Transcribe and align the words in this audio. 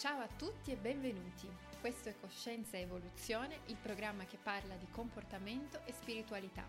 Ciao 0.00 0.20
a 0.20 0.28
tutti 0.28 0.72
e 0.72 0.76
benvenuti. 0.76 1.46
Questo 1.78 2.08
è 2.08 2.14
Coscienza 2.18 2.78
e 2.78 2.80
Evoluzione, 2.80 3.60
il 3.66 3.76
programma 3.76 4.24
che 4.24 4.38
parla 4.42 4.74
di 4.76 4.86
comportamento 4.90 5.82
e 5.84 5.92
spiritualità. 5.92 6.66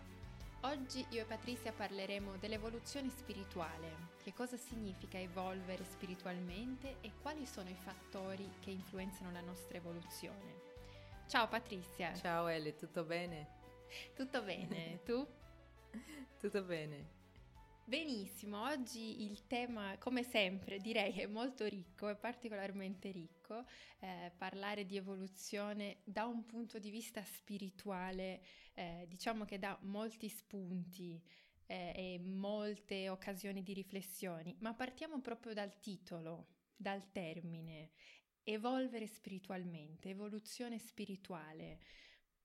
Oggi 0.64 1.02
io 1.08 1.22
e 1.22 1.24
Patrizia 1.24 1.72
parleremo 1.72 2.36
dell'evoluzione 2.36 3.08
spirituale, 3.08 4.10
che 4.22 4.34
cosa 4.34 4.58
significa 4.58 5.18
evolvere 5.18 5.82
spiritualmente 5.82 6.96
e 7.00 7.12
quali 7.22 7.46
sono 7.46 7.70
i 7.70 7.74
fattori 7.74 8.46
che 8.60 8.68
influenzano 8.68 9.32
la 9.32 9.40
nostra 9.40 9.78
evoluzione. 9.78 10.54
Ciao 11.26 11.48
Patrizia. 11.48 12.14
Ciao 12.14 12.48
Ele, 12.48 12.74
tutto 12.74 13.02
bene? 13.02 13.48
Tutto 14.14 14.42
bene, 14.42 15.00
tu? 15.04 15.26
tutto 16.38 16.62
bene. 16.64 17.21
Benissimo, 17.84 18.62
oggi 18.62 19.24
il 19.24 19.48
tema, 19.48 19.98
come 19.98 20.22
sempre, 20.22 20.78
direi 20.78 21.14
è 21.14 21.26
molto 21.26 21.66
ricco, 21.66 22.08
è 22.08 22.16
particolarmente 22.16 23.10
ricco. 23.10 23.64
Eh, 23.98 24.30
parlare 24.36 24.86
di 24.86 24.96
evoluzione 24.96 25.98
da 26.04 26.24
un 26.26 26.46
punto 26.46 26.78
di 26.78 26.90
vista 26.90 27.24
spirituale, 27.24 28.40
eh, 28.74 29.04
diciamo 29.08 29.44
che 29.44 29.58
dà 29.58 29.76
molti 29.82 30.28
spunti 30.28 31.20
eh, 31.66 31.92
e 31.94 32.20
molte 32.20 33.08
occasioni 33.08 33.64
di 33.64 33.72
riflessioni, 33.72 34.54
ma 34.60 34.72
partiamo 34.74 35.20
proprio 35.20 35.52
dal 35.52 35.80
titolo, 35.80 36.46
dal 36.76 37.10
termine, 37.10 37.90
evolvere 38.44 39.08
spiritualmente, 39.08 40.08
evoluzione 40.08 40.78
spirituale. 40.78 41.80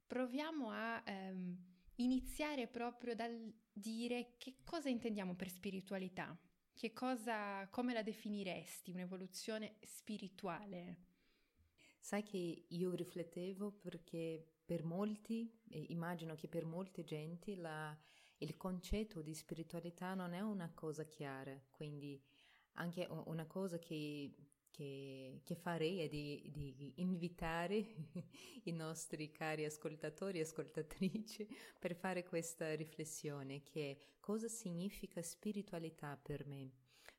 Proviamo 0.07 0.71
a 0.71 1.03
ehm, 1.05 1.57
iniziare 1.97 2.67
proprio 2.67 3.13
dal 3.13 3.53
dire 3.77 4.33
che 4.37 4.55
cosa 4.63 4.89
intendiamo 4.89 5.35
per 5.35 5.49
spiritualità, 5.49 6.37
che 6.73 6.93
cosa, 6.93 7.67
come 7.69 7.93
la 7.93 8.03
definiresti, 8.03 8.91
un'evoluzione 8.91 9.75
spirituale? 9.81 11.05
Sai 11.99 12.23
che 12.23 12.65
io 12.67 12.93
riflettevo 12.93 13.71
perché 13.71 14.45
per 14.63 14.83
molti, 14.83 15.51
immagino 15.69 16.35
che 16.35 16.47
per 16.47 16.65
molte 16.65 17.03
genti, 17.03 17.55
la, 17.55 17.97
il 18.37 18.57
concetto 18.57 19.21
di 19.21 19.33
spiritualità 19.33 20.13
non 20.13 20.33
è 20.33 20.41
una 20.41 20.71
cosa 20.73 21.05
chiara, 21.05 21.59
quindi 21.69 22.21
anche 22.73 23.07
una 23.09 23.45
cosa 23.45 23.79
che 23.79 24.35
che, 24.77 25.41
che 25.43 25.55
farei 25.55 26.01
è 26.01 26.07
di, 26.07 26.51
di, 26.53 26.93
invitare 26.97 27.83
i 28.65 28.71
nostri 28.71 29.31
cari 29.31 29.65
ascoltatori 29.65 30.37
e 30.37 30.43
ascoltatrici 30.43 31.47
per 31.79 31.95
fare 31.95 32.23
questa 32.23 32.75
riflessione 32.75 33.63
che 33.63 33.97
cosa 34.19 34.47
significa 34.47 35.21
spiritualità 35.23 36.15
per 36.21 36.45
me? 36.45 36.71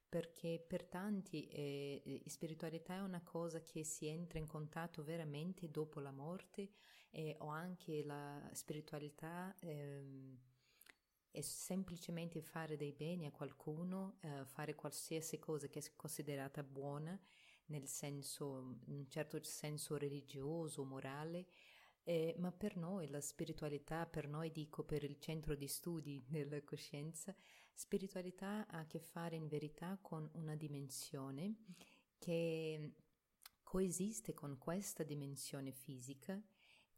Perché 0.09 0.65
per 0.67 0.85
tanti 0.85 1.49
eh, 1.49 2.23
spiritualità 2.27 2.95
è 2.95 3.01
una 3.01 3.23
cosa 3.23 3.61
che 3.61 3.85
si 3.85 4.07
entra 4.07 4.39
in 4.39 4.47
contatto 4.47 5.03
veramente 5.03 5.69
dopo 5.69 6.01
la 6.01 6.13
morte 6.13 6.71
eh, 7.11 7.37
o 7.41 7.49
anche 7.49 8.03
la 8.05 8.49
spiritualità 8.53 9.55
eh, 9.59 10.39
è 11.31 11.41
semplicemente 11.43 12.41
fare 12.41 12.77
dei 12.77 12.93
beni 12.93 13.27
a 13.27 13.31
qualcuno, 13.31 14.17
eh, 14.21 14.45
fare 14.47 14.75
qualsiasi 14.75 15.39
cosa 15.39 15.67
che 15.67 15.81
è 15.81 15.83
considerata 15.95 16.63
buona 16.63 17.19
nel 17.69 17.89
senso, 17.89 18.79
in 18.87 18.99
un 18.99 19.09
certo 19.09 19.43
senso 19.43 19.97
religioso, 19.97 20.85
morale, 20.85 21.47
eh, 22.03 22.35
ma 22.39 22.53
per 22.53 22.77
noi 22.77 23.09
la 23.09 23.21
spiritualità, 23.21 24.07
per 24.07 24.29
noi 24.29 24.51
dico 24.51 24.83
per 24.85 25.05
il 25.05 25.19
centro 25.19 25.55
di 25.55 25.67
studi 25.67 26.25
della 26.27 26.63
coscienza, 26.63 27.35
spiritualità 27.73 28.67
ha 28.67 28.79
a 28.79 28.87
che 28.87 28.99
fare 28.99 29.37
in 29.37 29.47
verità 29.47 29.99
con 30.01 30.29
una 30.35 30.57
dimensione 30.57 31.57
che 32.19 32.95
coesiste 33.63 34.33
con 34.33 34.57
questa 34.57 35.03
dimensione 35.03 35.73
fisica 35.73 36.43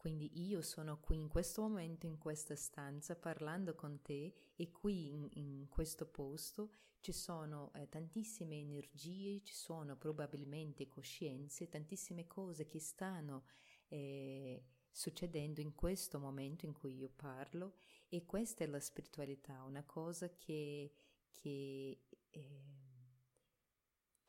quindi 0.00 0.46
io 0.48 0.62
sono 0.62 0.98
qui 0.98 1.18
in 1.18 1.28
questo 1.28 1.60
momento, 1.60 2.06
in 2.06 2.16
questa 2.16 2.56
stanza, 2.56 3.14
parlando 3.16 3.74
con 3.74 4.00
te 4.00 4.32
e 4.56 4.70
qui 4.70 5.12
in, 5.12 5.28
in 5.32 5.68
questo 5.68 6.06
posto 6.06 6.70
ci 7.00 7.12
sono 7.12 7.70
eh, 7.74 7.86
tantissime 7.86 8.58
energie, 8.58 9.42
ci 9.42 9.52
sono 9.52 9.98
probabilmente 9.98 10.88
coscienze, 10.88 11.68
tantissime 11.68 12.26
cose 12.26 12.66
che 12.66 12.78
stanno 12.78 13.44
eh, 13.88 14.64
succedendo 14.90 15.60
in 15.60 15.74
questo 15.74 16.18
momento 16.18 16.64
in 16.64 16.72
cui 16.72 16.96
io 16.96 17.10
parlo 17.14 17.74
e 18.08 18.24
questa 18.24 18.64
è 18.64 18.66
la 18.68 18.80
spiritualità, 18.80 19.62
una 19.64 19.84
cosa 19.84 20.34
che... 20.34 20.94
che 21.30 22.00
eh, 22.30 22.89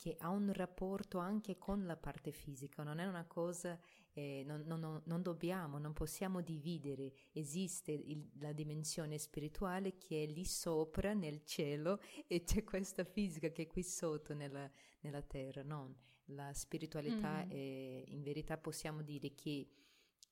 che 0.02 0.16
ha 0.18 0.30
un 0.30 0.52
rapporto 0.52 1.20
anche 1.20 1.60
con 1.60 1.86
la 1.86 1.96
parte 1.96 2.32
fisica, 2.32 2.82
non 2.82 2.98
è 2.98 3.06
una 3.06 3.28
cosa, 3.28 3.80
eh, 4.14 4.42
non, 4.48 4.64
non, 4.66 5.00
non, 5.06 5.22
dobbiamo, 5.22 5.78
non 5.78 5.94
possiamo 5.94 6.42
dividere, 6.42 7.14
esiste 7.34 7.92
il, 7.92 8.28
la 8.40 8.52
dimensione 8.52 9.20
spirituale 9.20 10.00
che 10.00 10.24
è 10.24 10.26
lì 10.26 10.44
sopra 10.44 11.14
nel 11.14 11.44
cielo 11.44 12.02
e 12.26 12.44
c'è 12.44 12.64
questa 12.64 13.04
fisica 13.04 13.52
che 13.52 13.62
è 13.62 13.68
qui 13.68 13.84
sotto 13.84 14.34
nella, 14.34 14.68
nella 15.02 15.22
terra, 15.22 15.62
no? 15.62 15.98
La 16.32 16.52
spiritualità, 16.52 17.46
mm. 17.46 17.50
è, 17.52 18.04
in 18.08 18.24
verità 18.24 18.58
possiamo 18.58 19.04
dire 19.04 19.36
che 19.36 19.70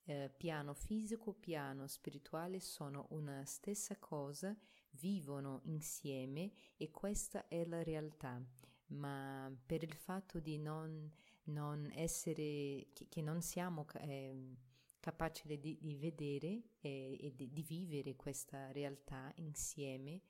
eh, 0.06 0.34
piano 0.36 0.74
fisico, 0.74 1.32
piano 1.32 1.86
spirituale 1.86 2.60
sono 2.60 3.06
una 3.12 3.46
stessa 3.46 4.00
cosa, 4.00 4.58
vivono 4.94 5.62
insieme 5.66 6.54
e 6.76 6.90
questa 6.90 7.48
è 7.48 7.64
la 7.66 7.84
realtà 7.84 8.44
ma 8.90 9.52
per 9.66 9.84
il 9.84 9.96
fatto 9.96 10.40
di 10.40 10.58
non, 10.58 11.12
non 11.46 11.90
essere, 11.94 12.88
che, 12.94 13.08
che, 13.10 13.22
non 13.22 13.42
siamo 13.42 13.86
eh, 13.96 14.56
capaci 15.00 15.60
di, 15.60 15.78
di 15.82 15.96
vedere 15.96 16.64
e, 16.80 17.18
e 17.20 17.34
di, 17.36 17.52
di 17.52 17.64
vivere 17.64 18.16
questa 18.16 18.72
realtà 18.72 19.32
insieme, 19.36 20.22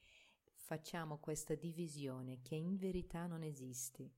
facciamo 0.54 1.18
questa 1.20 1.56
divisione 1.56 2.42
che 2.42 2.56
in 2.56 2.78
verità 2.78 3.26
non 3.28 3.44
esiste. 3.44 4.12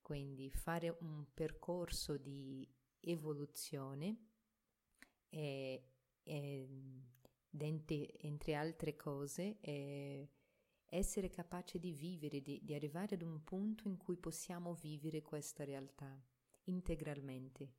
Quindi 0.00 0.50
fare 0.50 0.96
un 1.00 1.26
percorso 1.34 2.16
di 2.16 2.66
evoluzione 3.00 4.16
e, 5.28 5.82
e 6.22 6.68
entre 8.20 8.54
altre 8.54 8.96
cose 8.96 9.58
è 9.60 10.26
essere 10.88 11.28
capace 11.28 11.78
di 11.78 11.92
vivere, 11.92 12.40
di, 12.40 12.60
di 12.62 12.74
arrivare 12.74 13.14
ad 13.14 13.22
un 13.22 13.42
punto 13.44 13.88
in 13.88 13.96
cui 13.96 14.16
possiamo 14.16 14.74
vivere 14.74 15.22
questa 15.22 15.64
realtà 15.64 16.20
integralmente. 16.64 17.74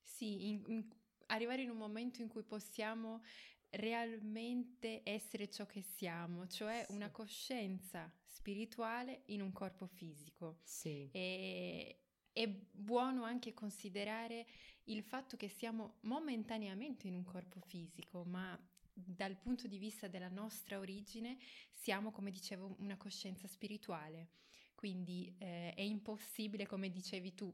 Sì, 0.00 0.48
in, 0.48 0.62
in, 0.66 0.88
arrivare 1.26 1.62
in 1.62 1.70
un 1.70 1.76
momento 1.76 2.22
in 2.22 2.28
cui 2.28 2.42
possiamo 2.42 3.22
realmente 3.70 5.00
essere 5.04 5.48
ciò 5.50 5.66
che 5.66 5.82
siamo, 5.82 6.46
cioè 6.46 6.84
sì. 6.86 6.92
una 6.92 7.10
coscienza 7.10 8.12
spirituale 8.24 9.22
in 9.26 9.40
un 9.40 9.52
corpo 9.52 9.86
fisico. 9.86 10.58
Sì. 10.62 11.08
E, 11.10 11.96
è 12.32 12.48
buono 12.48 13.24
anche 13.24 13.52
considerare 13.52 14.46
il 14.84 15.02
fatto 15.02 15.36
che 15.36 15.48
siamo 15.48 15.98
momentaneamente 16.02 17.06
in 17.06 17.14
un 17.14 17.24
corpo 17.24 17.60
fisico, 17.60 18.24
ma 18.24 18.58
dal 19.04 19.36
punto 19.36 19.66
di 19.66 19.78
vista 19.78 20.08
della 20.08 20.28
nostra 20.28 20.78
origine 20.78 21.38
siamo, 21.70 22.10
come 22.10 22.30
dicevo, 22.30 22.76
una 22.78 22.96
coscienza 22.96 23.46
spirituale. 23.46 24.30
Quindi 24.74 25.34
eh, 25.38 25.74
è 25.74 25.82
impossibile, 25.82 26.66
come 26.66 26.90
dicevi 26.90 27.34
tu, 27.34 27.52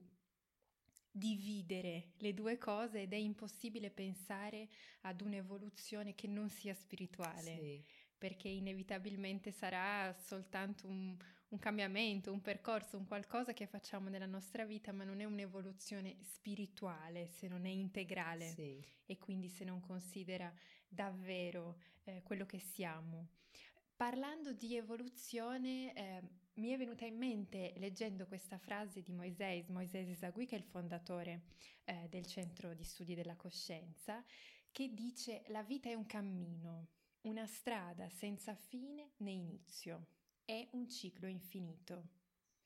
dividere 1.10 2.12
le 2.18 2.32
due 2.32 2.58
cose 2.58 3.02
ed 3.02 3.12
è 3.12 3.16
impossibile 3.16 3.90
pensare 3.90 4.68
ad 5.02 5.20
un'evoluzione 5.20 6.14
che 6.14 6.26
non 6.26 6.48
sia 6.48 6.74
spirituale. 6.74 7.58
Sì 7.58 7.84
perché 8.18 8.48
inevitabilmente 8.48 9.52
sarà 9.52 10.12
soltanto 10.12 10.88
un, 10.88 11.16
un, 11.48 11.58
cambiamento, 11.58 12.32
un 12.32 12.42
percorso, 12.42 12.98
un 12.98 13.06
qualcosa 13.06 13.52
che 13.52 13.66
facciamo 13.66 14.08
nella 14.08 14.26
nostra 14.26 14.64
vita, 14.64 14.92
ma 14.92 15.04
non 15.04 15.20
è 15.20 15.24
un'evoluzione 15.24 16.16
spirituale 16.22 17.28
se 17.28 17.46
non 17.46 17.64
è 17.64 17.70
integrale 17.70 18.48
sì. 18.48 18.84
e 19.06 19.18
quindi 19.18 19.48
se 19.48 19.64
non 19.64 19.80
considera 19.80 20.52
davvero 20.88 21.80
eh, 22.04 22.22
quello 22.22 22.46
che 22.46 22.58
siamo. 22.58 23.28
Parlando 23.94 24.52
di 24.52 24.76
evoluzione, 24.76 25.92
eh, 25.94 26.22
mi 26.54 26.70
è 26.70 26.76
venuta 26.76 27.04
in 27.04 27.16
mente 27.16 27.74
leggendo 27.76 28.26
questa 28.26 28.58
frase 28.58 29.02
di 29.02 29.12
Moisés, 29.12 29.68
Moisés 29.68 30.08
Esagui, 30.08 30.46
che 30.46 30.56
è 30.56 30.58
il 30.58 30.64
fondatore 30.64 31.42
eh, 31.84 32.06
del 32.08 32.26
Centro 32.26 32.74
di 32.74 32.84
Studi 32.84 33.14
della 33.14 33.36
Coscienza, 33.36 34.24
che 34.70 34.92
dice 34.92 35.42
la 35.48 35.62
vita 35.62 35.88
è 35.88 35.94
un 35.94 36.06
cammino 36.06 36.88
una 37.22 37.46
strada 37.46 38.08
senza 38.08 38.54
fine 38.54 39.12
né 39.18 39.30
inizio, 39.30 40.06
è 40.44 40.66
un 40.72 40.88
ciclo 40.88 41.26
infinito. 41.26 42.08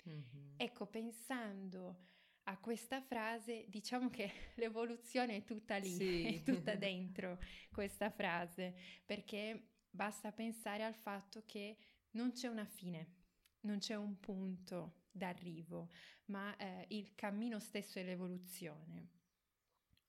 Mm-hmm. 0.08 0.54
Ecco, 0.56 0.86
pensando 0.86 2.08
a 2.44 2.58
questa 2.58 3.00
frase, 3.00 3.66
diciamo 3.68 4.10
che 4.10 4.30
l'evoluzione 4.56 5.36
è 5.36 5.44
tutta 5.44 5.76
lì, 5.76 5.94
sì. 5.94 6.34
è 6.34 6.42
tutta 6.42 6.74
dentro 6.76 7.38
questa 7.70 8.10
frase, 8.10 8.74
perché 9.04 9.70
basta 9.90 10.32
pensare 10.32 10.84
al 10.84 10.94
fatto 10.94 11.42
che 11.46 11.76
non 12.12 12.32
c'è 12.32 12.48
una 12.48 12.66
fine, 12.66 13.14
non 13.60 13.78
c'è 13.78 13.94
un 13.94 14.18
punto, 14.18 15.02
d'arrivo, 15.12 15.90
ma 16.26 16.56
eh, 16.56 16.86
il 16.88 17.14
cammino 17.14 17.60
stesso 17.60 17.98
è 17.98 18.02
l'evoluzione. 18.02 19.10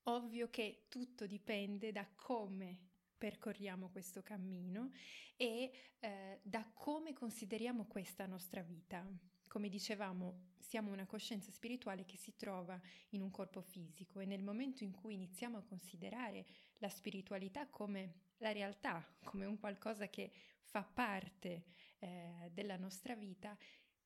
Ovvio 0.04 0.50
che 0.50 0.86
tutto 0.90 1.26
dipende 1.28 1.92
da 1.92 2.08
come 2.16 2.92
percorriamo 3.18 3.90
questo 3.90 4.22
cammino 4.22 4.92
e 5.36 5.72
eh, 6.00 6.40
da 6.42 6.70
come 6.74 7.14
consideriamo 7.14 7.86
questa 7.86 8.26
nostra 8.26 8.62
vita. 8.62 9.06
Come 9.54 9.70
dicevamo, 9.70 10.54
siamo 10.58 10.92
una 10.92 11.06
coscienza 11.06 11.52
spirituale 11.52 12.06
che 12.06 12.18
si 12.18 12.36
trova 12.36 12.82
in 13.10 13.22
un 13.22 13.30
corpo 13.30 13.62
fisico 13.62 14.20
e 14.20 14.26
nel 14.26 14.42
momento 14.42 14.84
in 14.84 14.90
cui 14.90 15.14
iniziamo 15.14 15.60
a 15.60 15.62
considerare 15.62 16.48
la 16.80 16.90
spiritualità 16.90 17.68
come 17.68 18.32
la 18.38 18.52
realtà, 18.52 19.08
come 19.24 19.46
un 19.46 19.60
qualcosa 19.60 20.10
che 20.10 20.32
fa 20.64 20.82
parte 20.82 21.66
eh, 22.00 22.50
della 22.52 22.78
nostra 22.78 23.14
vita, 23.14 23.56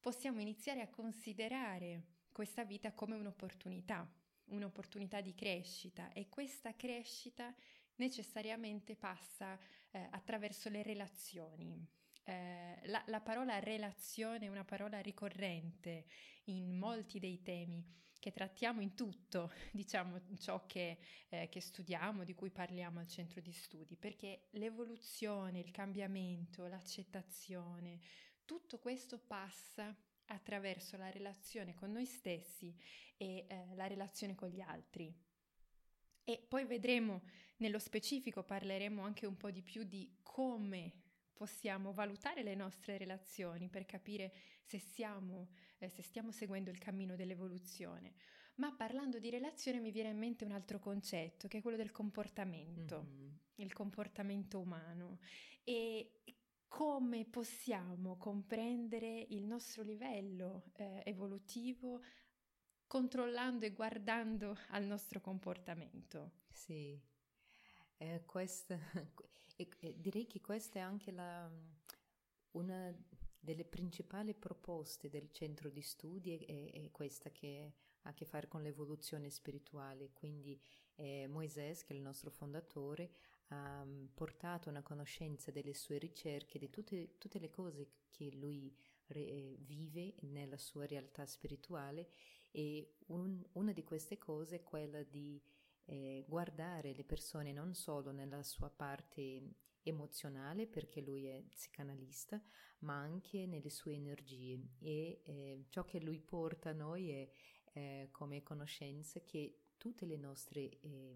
possiamo 0.01 0.41
iniziare 0.41 0.81
a 0.81 0.89
considerare 0.89 2.07
questa 2.33 2.65
vita 2.65 2.91
come 2.91 3.15
un'opportunità, 3.15 4.05
un'opportunità 4.47 5.21
di 5.21 5.33
crescita 5.33 6.11
e 6.11 6.27
questa 6.27 6.75
crescita 6.75 7.55
necessariamente 7.95 8.97
passa 8.97 9.57
eh, 9.91 10.09
attraverso 10.11 10.67
le 10.67 10.83
relazioni. 10.83 11.87
Eh, 12.29 12.81
la, 12.87 13.01
la, 13.07 13.21
parola 13.21 13.57
relazione 13.59 14.47
è 14.47 14.49
una 14.49 14.65
parola 14.65 14.99
ricorrente 14.99 16.07
in 16.45 16.77
molti 16.77 17.19
dei 17.19 17.41
temi 17.41 17.81
che 18.19 18.33
trattiamo 18.33 18.81
in 18.81 18.95
tutto, 18.95 19.49
diciamo, 19.71 20.19
ciò 20.37 20.65
che, 20.65 20.97
eh, 21.29 21.47
che 21.47 21.61
studiamo, 21.61 22.25
di 22.25 22.35
cui 22.35 22.49
parliamo 22.49 22.99
al 22.99 23.07
centro 23.07 23.39
di 23.39 23.53
studi, 23.53 23.95
perché 23.95 24.47
l'evoluzione, 24.51 25.59
il 25.59 25.71
cambiamento, 25.71 26.67
l'accettazione, 26.67 28.01
tutto 28.43 28.77
questo 28.77 29.19
passa 29.19 29.95
attraverso 30.25 30.97
la 30.97 31.09
relazione 31.09 31.75
con 31.75 31.93
noi 31.93 32.05
stessi 32.05 32.75
e 33.15 33.45
eh, 33.47 33.73
la 33.75 33.87
relazione 33.87 34.35
con 34.35 34.49
gli 34.49 34.59
altri. 34.59 35.15
E 36.25 36.45
poi 36.45 36.65
vedremo 36.65 37.21
nello 37.59 37.79
specifico, 37.79 38.43
parleremo 38.43 39.01
anche 39.01 39.25
un 39.25 39.37
po' 39.37 39.49
di 39.49 39.61
più 39.61 39.85
di 39.85 40.17
come 40.21 41.05
possiamo 41.37 41.93
valutare 41.93 42.43
le 42.43 42.55
nostre 42.55 42.97
relazioni 42.97 43.69
per 43.69 43.85
capire 43.85 44.33
se, 44.63 44.79
siamo, 44.79 45.51
eh, 45.77 45.87
se 45.87 46.01
stiamo 46.01 46.31
seguendo 46.31 46.69
il 46.71 46.79
cammino 46.79 47.15
dell'evoluzione. 47.15 48.15
Ma 48.55 48.73
parlando 48.73 49.19
di 49.19 49.29
relazione 49.29 49.79
mi 49.79 49.91
viene 49.91 50.09
in 50.09 50.17
mente 50.17 50.43
un 50.43 50.51
altro 50.51 50.79
concetto, 50.79 51.47
che 51.47 51.59
è 51.59 51.61
quello 51.61 51.77
del 51.77 51.91
comportamento, 51.91 53.03
mm-hmm. 53.03 53.29
il 53.55 53.71
comportamento 53.71 54.59
umano. 54.59 55.19
E 55.63 56.23
come 56.67 57.25
possiamo 57.25 58.17
comprendere 58.17 59.27
il 59.29 59.45
nostro 59.45 59.83
livello 59.83 60.71
eh, 60.73 61.03
evolutivo 61.05 62.01
controllando 62.87 63.65
e 63.65 63.71
guardando 63.71 64.57
al 64.69 64.85
nostro 64.85 65.21
comportamento. 65.21 66.31
Sì, 66.49 66.99
eh, 67.97 68.23
questa, 68.25 68.79
e, 69.57 69.67
e 69.79 69.95
direi 69.99 70.25
che 70.25 70.39
questa 70.39 70.79
è 70.79 70.81
anche 70.81 71.11
la, 71.11 71.51
una 72.51 72.95
delle 73.39 73.65
principali 73.65 74.33
proposte 74.33 75.09
del 75.09 75.29
centro 75.31 75.69
di 75.69 75.81
studi, 75.81 76.37
è, 76.37 76.71
è 76.71 76.91
questa 76.91 77.31
che 77.31 77.73
ha 78.03 78.09
a 78.09 78.13
che 78.13 78.25
fare 78.25 78.47
con 78.47 78.61
l'evoluzione 78.61 79.29
spirituale. 79.29 80.11
Quindi 80.13 80.59
eh, 80.95 81.27
Moisés, 81.27 81.83
che 81.83 81.93
è 81.93 81.95
il 81.95 82.01
nostro 82.01 82.29
fondatore, 82.29 83.11
ha 83.49 83.81
um, 83.81 84.09
portato 84.13 84.69
una 84.69 84.81
conoscenza 84.81 85.51
delle 85.51 85.73
sue 85.73 85.97
ricerche, 85.97 86.59
di 86.59 86.69
tutte, 86.69 87.17
tutte 87.17 87.39
le 87.39 87.49
cose 87.49 87.87
che 88.09 88.31
lui 88.31 88.75
re, 89.07 89.55
vive 89.59 90.15
nella 90.21 90.57
sua 90.57 90.85
realtà 90.85 91.25
spirituale 91.25 92.09
e 92.51 92.95
un, 93.07 93.41
una 93.53 93.71
di 93.71 93.83
queste 93.83 94.17
cose 94.17 94.57
è 94.57 94.63
quella 94.63 95.03
di 95.03 95.41
eh, 95.87 96.25
guardare 96.27 96.93
le 96.93 97.03
persone 97.03 97.51
non 97.51 97.73
solo 97.73 98.11
nella 98.11 98.43
sua 98.43 98.69
parte 98.69 99.55
emozionale, 99.83 100.67
perché 100.67 101.01
lui 101.01 101.25
è 101.25 101.41
psicanalista, 101.49 102.41
ma 102.79 102.97
anche 102.97 103.45
nelle 103.45 103.69
sue 103.69 103.93
energie. 103.93 104.59
E 104.79 105.21
eh, 105.23 105.65
ciò 105.69 105.85
che 105.85 105.99
lui 105.99 106.19
porta 106.19 106.69
a 106.69 106.73
noi 106.73 107.09
è 107.09 107.29
eh, 107.73 108.09
come 108.11 108.43
conoscenza 108.43 109.21
che 109.21 109.61
tutte 109.77 110.05
le 110.05 110.17
nostre 110.17 110.79
eh, 110.79 111.15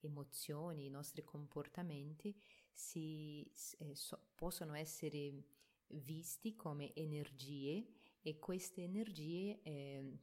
emozioni, 0.00 0.86
i 0.86 0.90
nostri 0.90 1.24
comportamenti 1.24 2.36
si, 2.72 3.50
eh, 3.78 3.94
so, 3.94 4.30
possono 4.34 4.74
essere 4.74 5.44
visti 5.88 6.54
come 6.54 6.94
energie 6.94 7.86
e 8.22 8.38
queste 8.38 8.82
energie 8.82 9.60
eh, 9.62 10.18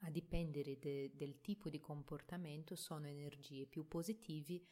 a 0.00 0.10
dipendere 0.10 0.78
de, 0.78 1.12
del 1.14 1.40
tipo 1.40 1.68
di 1.68 1.80
comportamento 1.80 2.76
sono 2.76 3.06
energie 3.06 3.66
più 3.66 3.88
positive 3.88 4.62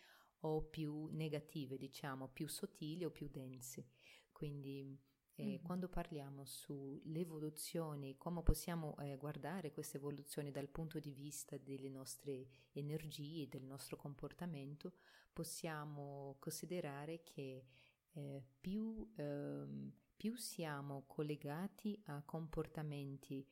o 0.40 0.62
più 0.62 1.06
negative, 1.06 1.78
diciamo, 1.78 2.28
più 2.28 2.46
sottili 2.46 3.04
o 3.04 3.10
più 3.10 3.28
dense. 3.28 3.88
Quindi 4.30 4.98
eh, 5.36 5.44
mm-hmm. 5.44 5.64
quando 5.64 5.88
parliamo 5.88 6.44
sull'evoluzione, 6.44 8.16
come 8.16 8.42
possiamo 8.42 8.96
eh, 8.98 9.16
guardare 9.16 9.72
questa 9.72 9.96
evoluzione 9.96 10.50
dal 10.50 10.68
punto 10.68 11.00
di 11.00 11.12
vista 11.12 11.56
delle 11.56 11.88
nostre 11.88 12.46
energie, 12.72 13.48
del 13.48 13.64
nostro 13.64 13.96
comportamento, 13.96 14.92
possiamo 15.32 16.36
considerare 16.38 17.22
che 17.22 17.64
eh, 18.12 18.44
più, 18.60 19.12
ehm, 19.16 19.92
più 20.16 20.36
siamo 20.36 21.04
collegati 21.06 22.00
a 22.06 22.22
comportamenti 22.22 23.44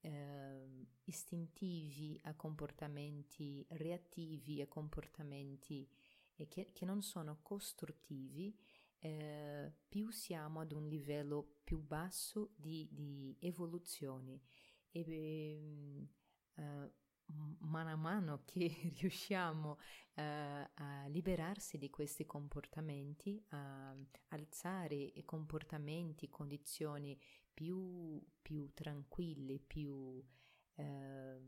eh, 0.00 0.86
istintivi, 1.04 2.18
a 2.24 2.34
comportamenti 2.34 3.64
reattivi, 3.70 4.60
a 4.60 4.66
comportamenti 4.66 5.88
eh, 6.36 6.48
che, 6.48 6.70
che, 6.72 6.84
non 6.84 7.02
sono 7.02 7.38
costruttivi, 7.42 8.56
eh, 9.00 9.72
più 9.88 10.10
siamo 10.10 10.60
ad 10.60 10.72
un 10.72 10.86
livello 10.86 11.58
più 11.64 11.80
basso 11.80 12.50
di, 12.56 12.88
di 12.90 13.36
evoluzione. 13.40 14.40
E, 14.90 15.02
ehm, 15.02 16.08
eh, 16.54 16.92
mano 17.60 17.90
a 17.90 17.96
mano 17.96 18.42
che 18.46 18.92
riusciamo 18.98 19.78
eh, 20.14 20.22
a 20.74 21.06
liberarsi 21.08 21.78
di 21.78 21.90
questi 21.90 22.26
comportamenti, 22.26 23.42
a 23.50 23.94
alzare 24.28 25.12
comportamenti, 25.24 26.28
condizioni 26.28 27.18
più, 27.58 28.24
più 28.40 28.70
tranquille, 28.72 29.58
più, 29.58 30.24
eh, 30.76 31.40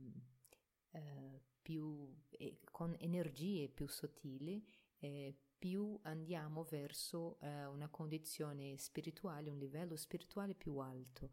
eh, 0.91 1.41
più 1.63 2.13
eh, 2.31 2.59
con 2.69 2.97
energie 2.99 3.69
più 3.69 3.87
sottili, 3.87 4.61
eh, 4.99 5.37
più 5.57 5.97
andiamo 6.03 6.65
verso 6.65 7.39
eh, 7.39 7.65
una 7.67 7.89
condizione 7.89 8.77
spirituale, 8.77 9.51
un 9.51 9.59
livello 9.59 9.95
spirituale 9.95 10.57
più 10.57 10.79
alto. 10.79 11.31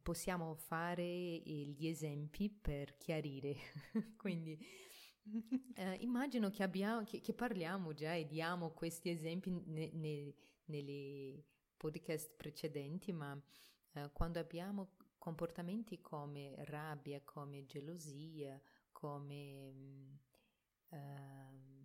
Possiamo 0.00 0.54
fare 0.54 1.04
gli 1.04 1.86
esempi 1.86 2.48
per 2.48 2.96
chiarire, 2.96 3.56
quindi 4.16 4.58
eh, 5.74 5.96
immagino 6.00 6.48
che, 6.48 6.62
abbiamo, 6.62 7.04
che, 7.04 7.20
che, 7.20 7.34
parliamo 7.34 7.92
già 7.92 8.14
e 8.14 8.26
diamo 8.26 8.70
questi 8.70 9.10
esempi 9.10 9.50
ne, 9.50 9.90
ne, 9.92 10.34
nelle 10.64 11.44
podcast 11.76 12.32
precedenti, 12.36 13.12
ma 13.12 13.38
eh, 13.92 14.10
quando 14.12 14.38
abbiamo 14.38 14.96
comportamenti 15.18 16.00
come 16.00 16.54
rabbia, 16.64 17.20
come 17.24 17.66
gelosia, 17.66 18.60
come... 18.92 20.20
Uh, 20.90 21.78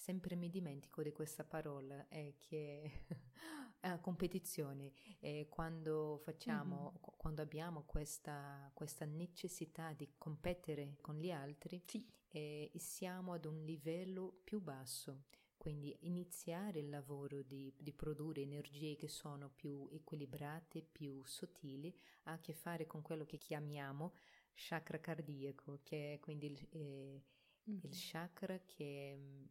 sempre 0.00 0.34
mi 0.34 0.48
dimentico 0.48 1.02
di 1.02 1.12
questa 1.12 1.44
parola, 1.44 2.08
è 2.08 2.34
che 2.38 3.04
eh, 3.80 4.00
competizione, 4.00 4.92
eh, 5.20 5.46
quando 5.50 6.18
facciamo, 6.24 6.92
mm-hmm. 6.92 7.14
quando 7.16 7.42
abbiamo 7.42 7.84
questa, 7.84 8.70
questa, 8.72 9.04
necessità 9.04 9.92
di 9.92 10.14
competere 10.16 10.96
con 11.02 11.16
gli 11.16 11.30
altri, 11.30 11.82
sì. 11.86 12.04
eh, 12.28 12.72
siamo 12.76 13.34
ad 13.34 13.44
un 13.44 13.62
livello 13.62 14.40
più 14.42 14.60
basso. 14.60 15.24
Quindi 15.60 15.94
iniziare 16.06 16.78
il 16.78 16.88
lavoro 16.88 17.42
di, 17.42 17.70
di, 17.76 17.92
produrre 17.92 18.40
energie 18.40 18.96
che 18.96 19.08
sono 19.08 19.50
più 19.50 19.90
equilibrate, 19.92 20.80
più 20.80 21.22
sottili, 21.26 21.94
ha 22.22 22.32
a 22.32 22.40
che 22.40 22.54
fare 22.54 22.86
con 22.86 23.02
quello 23.02 23.26
che 23.26 23.36
chiamiamo 23.36 24.14
chakra 24.54 24.98
cardiaco, 24.98 25.80
che 25.82 26.14
è 26.14 26.18
quindi 26.18 26.46
il, 26.46 26.66
eh, 26.70 27.22
mm-hmm. 27.68 27.80
il 27.82 27.90
chakra 27.92 28.58
che 28.64 29.14
mm, 29.14 29.44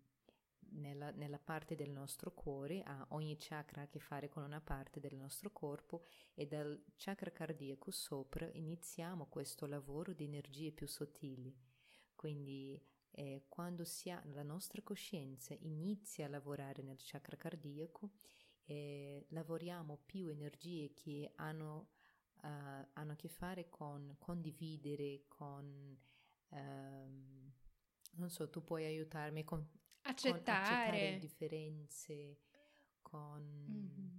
nella, 0.80 1.12
nella, 1.12 1.38
parte 1.38 1.76
del 1.76 1.92
nostro 1.92 2.34
cuore, 2.34 2.82
ha 2.82 3.06
ogni 3.10 3.36
chakra 3.38 3.84
a 3.84 3.88
che 3.88 4.00
fare 4.00 4.30
con 4.30 4.42
una 4.42 4.62
parte 4.62 5.00
del 5.00 5.16
nostro 5.16 5.52
corpo 5.52 6.06
e 6.34 6.48
dal 6.48 6.86
chakra 6.96 7.32
cardiaco 7.32 7.92
sopra 7.92 8.50
iniziamo 8.54 9.28
questo 9.28 9.68
lavoro 9.68 10.14
di 10.14 10.24
energie 10.24 10.72
più 10.72 10.88
sottili. 10.88 11.56
Quindi 12.16 12.84
eh, 13.20 13.44
quando 13.50 13.84
ha, 13.84 14.22
la 14.32 14.44
nostra 14.44 14.82
coscienza 14.82 15.54
inizia 15.60 16.26
a 16.26 16.30
lavorare 16.30 16.82
nel 16.82 17.00
chakra 17.00 17.36
cardiaco, 17.36 18.12
eh, 18.64 19.26
lavoriamo 19.30 19.98
più 20.06 20.30
energie 20.30 20.94
che 20.94 21.34
hanno 21.36 21.90
hanno 22.42 23.12
a 23.12 23.16
che 23.18 23.28
fare 23.28 23.68
con 23.68 24.16
condividere, 24.18 25.26
con... 25.28 25.98
Um, 26.52 27.52
non 28.12 28.30
so, 28.30 28.50
tu 28.50 28.64
puoi 28.64 28.86
aiutarmi 28.86 29.44
con 29.44 29.68
accettare, 30.04 30.42
con 30.42 30.54
accettare 30.54 31.12
le 31.12 31.20
differenze, 31.20 32.40
con 33.02 33.44
mm-hmm. 33.70 34.18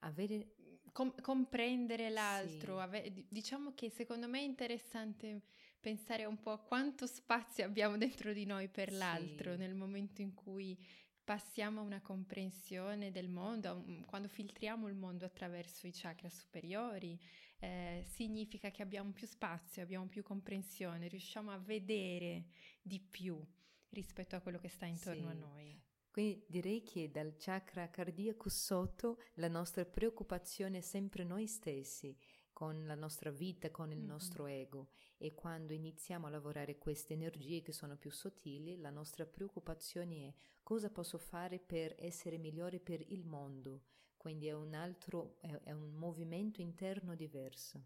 avere... 0.00 0.54
Com- 0.92 1.18
comprendere 1.22 2.10
l'altro. 2.10 2.76
Sì. 2.76 2.82
Ave- 2.82 3.26
diciamo 3.30 3.72
che 3.72 3.88
secondo 3.88 4.28
me 4.28 4.40
è 4.40 4.44
interessante 4.44 5.44
pensare 5.82 6.24
un 6.24 6.38
po' 6.38 6.52
a 6.52 6.58
quanto 6.58 7.08
spazio 7.08 7.64
abbiamo 7.64 7.98
dentro 7.98 8.32
di 8.32 8.46
noi 8.46 8.68
per 8.68 8.90
sì. 8.90 8.96
l'altro 8.96 9.56
nel 9.56 9.74
momento 9.74 10.22
in 10.22 10.32
cui 10.32 10.78
passiamo 11.24 11.80
a 11.80 11.82
una 11.82 12.00
comprensione 12.00 13.10
del 13.10 13.28
mondo, 13.28 13.84
quando 14.06 14.28
filtriamo 14.28 14.88
il 14.88 14.94
mondo 14.94 15.24
attraverso 15.24 15.88
i 15.88 15.92
chakra 15.92 16.28
superiori, 16.28 17.18
eh, 17.58 18.04
significa 18.06 18.70
che 18.70 18.82
abbiamo 18.82 19.10
più 19.10 19.26
spazio, 19.26 19.82
abbiamo 19.82 20.06
più 20.06 20.22
comprensione, 20.22 21.08
riusciamo 21.08 21.50
a 21.50 21.58
vedere 21.58 22.46
di 22.80 23.00
più 23.00 23.44
rispetto 23.90 24.36
a 24.36 24.40
quello 24.40 24.58
che 24.58 24.68
sta 24.68 24.86
intorno 24.86 25.30
sì. 25.30 25.36
a 25.36 25.38
noi. 25.38 25.82
Quindi 26.12 26.44
direi 26.46 26.82
che 26.82 27.10
dal 27.10 27.36
chakra 27.38 27.88
cardiaco 27.88 28.50
sotto 28.50 29.18
la 29.34 29.48
nostra 29.48 29.84
preoccupazione 29.86 30.78
è 30.78 30.82
sempre 30.82 31.24
noi 31.24 31.46
stessi, 31.46 32.14
con 32.62 32.86
la 32.86 32.94
nostra 32.94 33.32
vita, 33.32 33.72
con 33.72 33.90
il 33.90 33.98
mm-hmm. 33.98 34.06
nostro 34.06 34.46
ego. 34.46 34.90
E 35.18 35.34
quando 35.34 35.72
iniziamo 35.72 36.28
a 36.28 36.30
lavorare 36.30 36.78
queste 36.78 37.12
energie 37.12 37.60
che 37.60 37.72
sono 37.72 37.96
più 37.96 38.12
sottili, 38.12 38.78
la 38.78 38.90
nostra 38.90 39.26
preoccupazione 39.26 40.28
è 40.28 40.34
cosa 40.62 40.88
posso 40.88 41.18
fare 41.18 41.58
per 41.58 41.96
essere 41.98 42.38
migliore 42.38 42.78
per 42.78 43.00
il 43.00 43.24
mondo. 43.24 43.86
Quindi 44.16 44.46
è 44.46 44.52
un 44.52 44.74
altro, 44.74 45.38
è, 45.40 45.48
è 45.64 45.72
un 45.72 45.94
movimento 45.94 46.60
interno 46.60 47.16
diverso. 47.16 47.82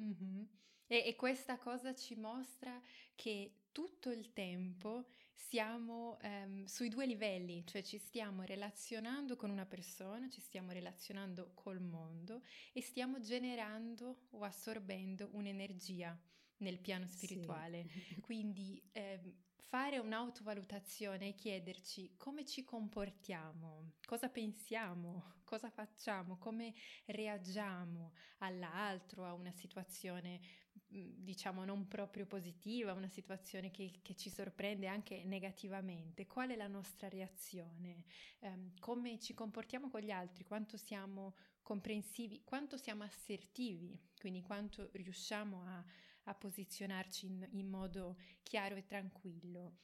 Mm-hmm. 0.00 0.42
E, 0.88 1.04
e, 1.06 1.14
questa 1.14 1.56
cosa 1.56 1.94
ci 1.94 2.16
mostra 2.16 2.82
che 3.14 3.66
tutto 3.70 4.10
il 4.10 4.32
tempo 4.32 5.06
siamo 5.36 6.16
um, 6.22 6.64
sui 6.64 6.88
due 6.88 7.06
livelli, 7.06 7.64
cioè 7.66 7.82
ci 7.82 7.98
stiamo 7.98 8.42
relazionando 8.42 9.36
con 9.36 9.50
una 9.50 9.66
persona, 9.66 10.28
ci 10.28 10.40
stiamo 10.40 10.72
relazionando 10.72 11.52
col 11.54 11.80
mondo 11.80 12.42
e 12.72 12.80
stiamo 12.80 13.20
generando 13.20 14.28
o 14.30 14.42
assorbendo 14.42 15.28
un'energia 15.32 16.18
nel 16.58 16.78
piano 16.78 17.06
spirituale. 17.06 17.86
Sì. 17.88 18.20
Quindi 18.20 18.82
eh, 18.92 19.20
fare 19.66 19.98
un'autovalutazione 19.98 21.28
e 21.28 21.34
chiederci 21.34 22.14
come 22.16 22.44
ci 22.44 22.64
comportiamo, 22.64 23.92
cosa 24.06 24.28
pensiamo, 24.28 25.34
cosa 25.44 25.70
facciamo, 25.70 26.38
come 26.38 26.72
reagiamo 27.04 28.14
all'altro, 28.38 29.26
a 29.26 29.34
una 29.34 29.52
situazione 29.52 30.40
diciamo 30.88 31.64
non 31.64 31.88
proprio 31.88 32.26
positiva, 32.26 32.92
una 32.92 33.08
situazione 33.08 33.70
che, 33.70 34.00
che, 34.02 34.14
ci 34.14 34.30
sorprende 34.30 34.86
anche 34.86 35.24
negativamente, 35.24 36.26
qual 36.26 36.50
è 36.50 36.56
la 36.56 36.68
nostra 36.68 37.08
reazione, 37.08 38.04
um, 38.40 38.72
come 38.78 39.18
ci 39.18 39.34
comportiamo 39.34 39.90
con 39.90 40.00
gli 40.00 40.10
altri, 40.10 40.44
quanto 40.44 40.76
siamo 40.76 41.34
comprensivi, 41.62 42.42
quanto 42.44 42.76
siamo 42.76 43.02
assertivi, 43.02 44.00
quindi 44.18 44.42
quanto 44.42 44.88
riusciamo 44.92 45.62
a 45.64 45.84
a 46.26 46.34
posizionarci 46.34 47.26
in, 47.26 47.48
in 47.52 47.68
modo 47.68 48.16
chiaro 48.42 48.76
e 48.76 48.84
tranquillo. 48.84 49.78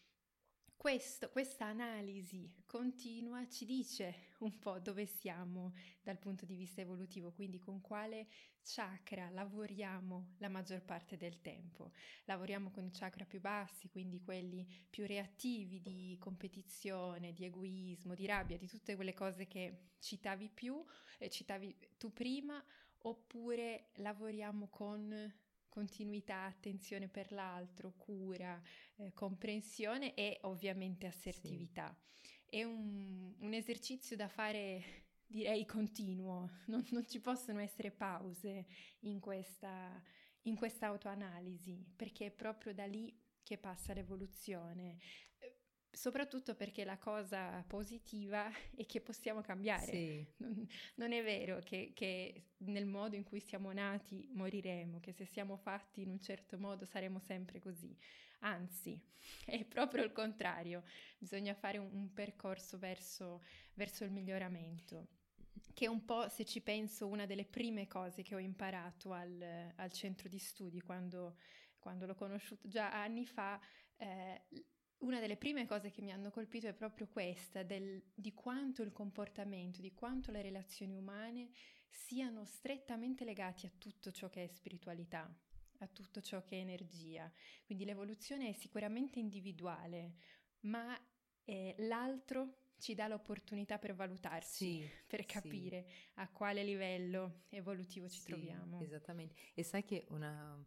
Questa 0.76 1.66
analisi 1.66 2.52
continua 2.66 3.47
ci 3.47 3.64
dice 3.64 4.30
un 4.38 4.59
po' 4.59 4.80
dove 4.80 5.06
siamo 5.06 5.75
dal 6.02 6.18
punto 6.18 6.44
di 6.44 6.56
vista 6.56 6.80
evolutivo, 6.80 7.30
quindi 7.30 7.61
con 7.61 7.80
quale 7.80 8.26
chakra 8.64 9.31
lavoriamo 9.31 10.35
la 10.38 10.49
maggior 10.49 10.83
parte 10.83 11.16
del 11.16 11.40
tempo. 11.40 11.92
Lavoriamo 12.25 12.71
con 12.71 12.85
i 12.85 12.90
chakra 12.90 13.25
più 13.25 13.40
bassi, 13.40 13.88
quindi 13.88 14.21
quelli 14.21 14.66
più 14.88 15.07
reattivi 15.07 15.81
di 15.81 16.16
competizione, 16.21 17.33
di 17.33 17.45
egoismo, 17.45 18.14
di 18.14 18.26
rabbia, 18.26 18.57
di 18.57 18.69
tutte 18.69 18.95
quelle 18.95 19.14
cose 19.14 19.47
che 19.47 19.90
citavi 19.99 20.49
più, 20.49 20.85
eh, 21.19 21.28
citavi 21.28 21.76
tu 21.99 22.12
prima, 22.12 22.62
oppure 23.02 23.90
lavoriamo 23.95 24.69
con 24.69 25.33
continuità, 25.73 26.45
attenzione 26.45 27.09
per 27.09 27.33
l'altro, 27.33 27.95
cura, 27.97 28.61
eh, 28.97 29.12
comprensione 29.14 30.12
e 30.14 30.38
ovviamente 30.42 31.07
assertività. 31.07 31.97
Sì. 32.21 32.59
È 32.59 32.62
un, 32.62 33.35
un, 33.38 33.54
esercizio 33.54 34.14
da 34.14 34.28
fare, 34.28 34.83
direi, 35.33 35.65
continuo, 35.65 36.49
non, 36.69 36.87
non 36.91 37.07
ci 37.07 37.21
possono 37.21 37.59
essere 37.59 37.91
pause 37.91 38.67
in 39.01 39.19
questa, 39.19 40.01
in 40.43 40.55
questa 40.55 40.87
autoanalisi, 40.87 41.85
perché 41.97 42.27
è 42.27 42.31
proprio 42.31 42.73
da 42.75 42.85
lì 42.85 43.12
che 43.43 43.59
passa 43.59 43.93
l'evoluzione 43.93 44.99
soprattutto 45.93 46.55
perché 46.55 46.85
la 46.85 46.97
cosa 46.97 47.62
positiva 47.67 48.51
è 48.75 48.87
che 48.87 49.01
possiamo 49.01 49.41
cambiare. 49.43 49.85
Sì. 49.85 50.27
Non, 50.39 50.67
non, 50.97 51.12
è 51.12 51.23
vero 51.23 51.59
che, 51.61 51.93
che, 51.95 52.53
nel 52.59 52.87
modo 52.87 53.15
in 53.15 53.25
cui 53.25 53.41
siamo 53.41 53.73
nati 53.73 54.29
moriremo, 54.33 55.01
che 55.01 55.12
se 55.12 55.27
siamo 55.27 55.57
fatti 55.57 56.03
in 56.03 56.11
un 56.11 56.21
certo 56.21 56.59
modo 56.59 56.85
saremo 56.85 57.19
sempre 57.19 57.61
così. 57.61 57.97
Anzi, 58.41 59.01
è 59.45 59.65
proprio 59.65 60.03
il 60.03 60.12
contrario, 60.12 60.83
bisogna 61.19 61.55
fare 61.55 61.79
un, 61.79 61.91
un 61.93 62.12
percorso 62.12 62.79
verso, 62.79 63.43
verso 63.75 64.05
il 64.05 64.11
miglioramento 64.11 65.21
che 65.73 65.87
è 65.87 65.88
un 65.88 66.05
po', 66.05 66.29
se 66.29 66.45
ci 66.45 66.61
penso, 66.61 67.07
una 67.07 67.26
delle 67.26 67.45
prime 67.45 67.87
cose 67.87 68.23
che 68.23 68.35
ho 68.35 68.38
imparato 68.38 69.12
al, 69.12 69.73
al 69.76 69.93
centro 69.93 70.29
di 70.29 70.38
studi 70.38 70.81
quando, 70.81 71.37
quando, 71.79 72.07
l'ho 72.07 72.14
conosciuto 72.14 72.69
già 72.69 72.93
anni 72.93 73.26
fa. 73.26 73.61
Eh, 73.97 74.43
una 74.99 75.19
delle 75.19 75.37
prime 75.37 75.67
cose 75.67 75.91
che 75.91 76.00
mi 76.00 76.12
hanno 76.12 76.31
colpito 76.31 76.69
è 76.69 76.75
proprio 76.75 77.09
questa, 77.09 77.62
del, 77.62 78.02
di 78.14 78.33
quanto 78.35 78.83
il 78.83 78.93
comportamento, 78.93 79.81
di 79.81 79.93
quanto 79.93 80.31
le 80.31 80.43
relazioni 80.43 80.95
umane 80.97 81.50
siano 81.88 82.45
strettamente 82.45 83.25
legati 83.25 83.67
a 83.67 83.73
tutto 83.76 84.12
ciò 84.12 84.31
che 84.31 84.45
è 84.45 84.47
spiritualità, 84.47 85.29
a 85.79 85.87
tutto 85.88 86.21
ciò 86.21 86.43
che 86.45 86.57
è 86.57 86.61
energia. 86.61 87.31
Quindi 87.64 87.85
l'evoluzione 87.85 88.49
è 88.49 88.52
sicuramente 88.52 89.19
individuale, 89.19 90.14
ma 90.61 90.97
eh, 91.45 91.75
l'altro 91.79 92.62
ci 92.83 92.95
dà 92.95 93.07
l'opportunità 93.07 93.79
per 93.79 93.95
valutarci, 93.95 94.81
sì, 94.81 94.91
per 95.07 95.25
capire 95.25 95.85
sì. 95.87 95.95
a 96.15 96.29
quale 96.29 96.65
livello 96.65 97.45
evolutivo 97.51 98.09
ci 98.09 98.19
sì, 98.19 98.27
troviamo. 98.27 98.81
Esattamente. 98.81 99.37
E 99.55 99.62
sai 99.62 99.85
che 99.85 100.05
una 100.09 100.61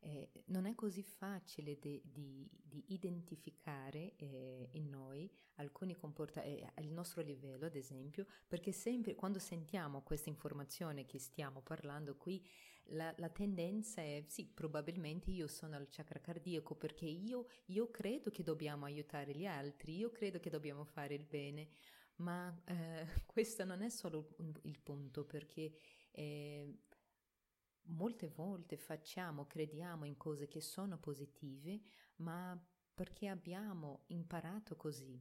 eh, 0.00 0.28
non 0.46 0.66
è 0.66 0.74
così 0.74 1.02
facile 1.02 1.78
de, 1.78 2.02
di, 2.04 2.46
di, 2.62 2.84
identificare 2.88 4.16
eh, 4.16 4.68
in 4.72 4.90
noi 4.90 5.30
alcuni 5.54 5.96
comportamenti, 5.96 6.60
eh, 6.60 6.70
al 6.74 6.88
nostro 6.88 7.22
livello 7.22 7.64
ad 7.64 7.74
esempio, 7.74 8.26
perché 8.46 8.70
sempre 8.70 9.14
quando 9.14 9.38
sentiamo 9.38 10.02
questa 10.02 10.28
informazione 10.28 11.06
che 11.06 11.18
stiamo 11.18 11.62
parlando 11.62 12.16
qui, 12.16 12.46
la, 12.86 13.14
la, 13.16 13.28
tendenza 13.28 14.02
è 14.02 14.24
sì, 14.26 14.46
probabilmente 14.46 15.30
io 15.30 15.46
sono 15.46 15.76
al 15.76 15.88
chakra 15.88 16.20
cardiaco 16.20 16.74
perché 16.74 17.06
io, 17.06 17.46
io, 17.66 17.90
credo 17.90 18.30
che 18.30 18.42
dobbiamo 18.42 18.84
aiutare 18.84 19.34
gli 19.34 19.46
altri, 19.46 19.96
io 19.96 20.10
credo 20.10 20.40
che 20.40 20.50
dobbiamo 20.50 20.84
fare 20.84 21.14
il 21.14 21.24
bene, 21.24 21.68
ma 22.16 22.54
eh, 22.64 23.06
questo 23.26 23.64
non 23.64 23.82
è 23.82 23.88
solo 23.88 24.36
il 24.62 24.78
punto 24.80 25.24
perché 25.24 25.74
eh, 26.10 26.78
molte 27.84 28.28
volte 28.28 28.76
facciamo, 28.76 29.46
crediamo 29.46 30.04
in 30.04 30.16
cose 30.16 30.48
che 30.48 30.60
sono 30.60 30.98
positive, 30.98 31.80
ma 32.16 32.60
perché 32.94 33.28
abbiamo 33.28 34.04
imparato 34.08 34.76
così. 34.76 35.20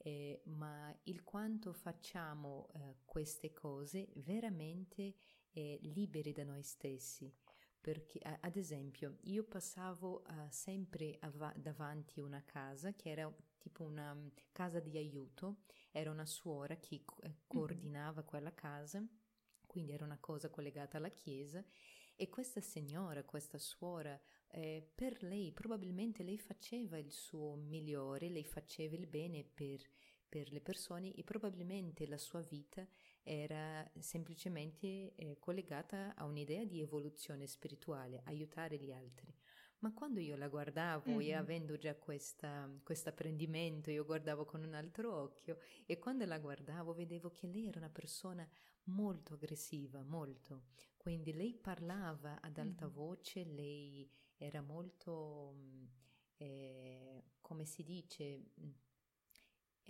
Eh, 0.00 0.42
ma 0.44 0.96
il 1.04 1.24
quanto 1.24 1.72
facciamo 1.72 2.68
eh, 2.72 2.98
queste 3.04 3.52
cose 3.52 4.12
veramente 4.14 5.16
eh, 5.52 5.78
liberi 5.82 6.32
da 6.32 6.44
noi 6.44 6.62
stessi. 6.62 7.32
Perché, 7.80 8.18
ad 8.18 8.56
esempio, 8.56 9.18
io 9.22 9.44
passavo 9.44 10.22
uh, 10.26 10.32
sempre 10.50 11.16
av- 11.20 11.56
davanti 11.56 12.20
a 12.20 12.24
una 12.24 12.42
casa 12.44 12.92
che 12.94 13.08
era 13.10 13.32
tipo 13.56 13.84
una 13.84 14.12
um, 14.12 14.30
casa 14.52 14.80
di 14.80 14.96
aiuto, 14.98 15.58
era 15.92 16.10
una 16.10 16.26
suora 16.26 16.76
che 16.76 17.02
co- 17.04 17.22
eh, 17.22 17.36
coordinava 17.46 18.24
quella 18.24 18.52
casa, 18.52 19.02
quindi 19.66 19.92
era 19.92 20.04
una 20.04 20.18
cosa 20.18 20.50
collegata 20.50 20.96
alla 20.98 21.10
chiesa. 21.10 21.64
E 22.16 22.28
questa 22.28 22.60
signora, 22.60 23.22
questa 23.24 23.58
suora, 23.58 24.20
eh, 24.48 24.90
per 24.94 25.22
lei 25.22 25.52
probabilmente 25.52 26.22
lei 26.24 26.38
faceva 26.38 26.98
il 26.98 27.12
suo 27.12 27.54
migliore, 27.54 28.28
lei 28.28 28.44
faceva 28.44 28.96
il 28.96 29.06
bene 29.06 29.44
per, 29.44 29.80
per 30.28 30.50
le 30.50 30.60
persone 30.60 31.14
e 31.14 31.22
probabilmente 31.22 32.06
la 32.08 32.18
sua 32.18 32.40
vita 32.40 32.86
era 33.28 33.86
semplicemente 33.98 35.14
eh, 35.14 35.36
collegata 35.38 36.14
a 36.16 36.24
un'idea 36.24 36.64
di 36.64 36.80
evoluzione 36.80 37.46
spirituale, 37.46 38.22
aiutare 38.24 38.78
gli 38.78 38.90
altri. 38.90 39.30
Ma 39.80 39.92
quando 39.92 40.18
io 40.18 40.34
la 40.34 40.48
guardavo 40.48 41.10
mm-hmm. 41.10 41.20
e 41.20 41.34
avendo 41.34 41.76
già 41.76 41.94
questo 41.94 42.46
apprendimento, 43.04 43.90
io 43.90 44.06
guardavo 44.06 44.46
con 44.46 44.64
un 44.64 44.72
altro 44.72 45.14
occhio 45.14 45.58
e 45.84 45.98
quando 45.98 46.24
la 46.24 46.38
guardavo 46.38 46.94
vedevo 46.94 47.30
che 47.30 47.46
lei 47.46 47.66
era 47.66 47.78
una 47.78 47.90
persona 47.90 48.48
molto 48.84 49.34
aggressiva, 49.34 50.02
molto. 50.02 50.68
Quindi 50.96 51.34
lei 51.34 51.54
parlava 51.54 52.40
ad 52.40 52.56
alta 52.56 52.86
mm. 52.86 52.92
voce, 52.92 53.44
lei 53.44 54.10
era 54.36 54.62
molto, 54.62 55.52
mm, 55.54 55.84
eh, 56.38 57.24
come 57.42 57.66
si 57.66 57.84
dice, 57.84 58.52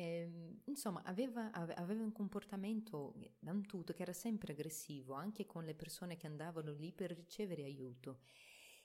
eh, 0.01 0.61
insomma, 0.67 1.03
aveva, 1.03 1.51
aveva, 1.51 2.05
un 2.05 2.13
comportamento 2.13 3.15
da 3.41 3.53
tutto 3.67 3.93
che 3.93 4.03
era 4.03 4.13
sempre 4.13 4.53
aggressivo, 4.53 5.15
anche 5.15 5.45
con 5.45 5.65
le 5.65 5.75
persone 5.75 6.17
che 6.17 6.29
andavano 6.29 6.73
lì 6.73 6.93
per 6.93 7.11
ricevere 7.11 7.65
aiuto. 7.65 8.21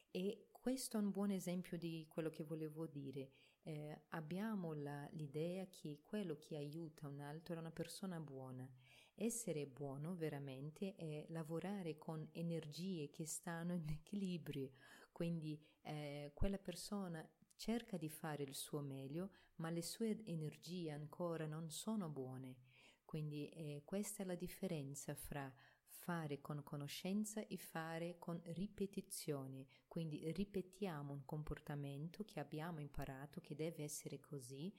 E 0.10 0.48
questo 0.50 0.98
è 0.98 1.02
un 1.02 1.12
buon 1.12 1.30
esempio 1.30 1.78
di 1.78 2.08
quello 2.10 2.32
che 2.32 2.44
volevo 2.44 2.88
dire. 2.88 3.30
Eh, 3.62 4.06
abbiamo 4.10 4.74
la, 4.74 5.08
l'idea 5.12 5.68
che 5.68 6.00
quello 6.02 6.36
che 6.36 6.56
aiuta 6.56 7.08
un 7.08 7.20
altro 7.20 7.54
è 7.54 7.60
una 7.60 7.72
persona 7.72 8.20
buona. 8.20 8.68
Essere 9.14 9.68
buono 9.68 10.16
veramente 10.16 10.96
è 10.96 11.28
lavorare 11.30 11.96
con 12.00 12.28
energie 12.32 13.12
che 13.12 13.28
stanno 13.28 13.76
in 13.76 13.88
equilibrio, 13.88 14.72
quindi 15.12 15.64
eh, 15.84 16.32
quella 16.34 16.58
persona 16.58 17.24
cerca 17.64 17.96
di 17.96 18.10
fare 18.10 18.44
il 18.44 18.56
suo 18.56 18.82
meglio, 18.82 19.30
ma 19.56 19.70
le 19.70 19.82
sue 19.82 20.22
energie 20.26 20.92
ancora 20.92 21.46
non 21.46 21.70
sono 21.70 22.10
buone. 22.10 22.58
Quindi 23.06 23.48
eh, 23.52 23.84
questa 23.86 24.24
è 24.24 24.26
la 24.26 24.36
differenza 24.36 25.16
fra 25.16 25.50
fare 25.88 26.42
con 26.42 26.62
conoscenza 26.62 27.48
e 27.48 27.56
fare 27.56 28.18
con 28.20 28.38
ripetizione. 28.48 29.66
Quindi 29.88 30.30
ripetiamo 30.30 31.14
un 31.14 31.24
comportamento 31.24 32.26
che 32.26 32.42
abbiamo 32.42 32.82
imparato 32.82 33.40
che 33.40 33.56
deve 33.56 33.84
essere 33.84 34.20
così, 34.20 34.74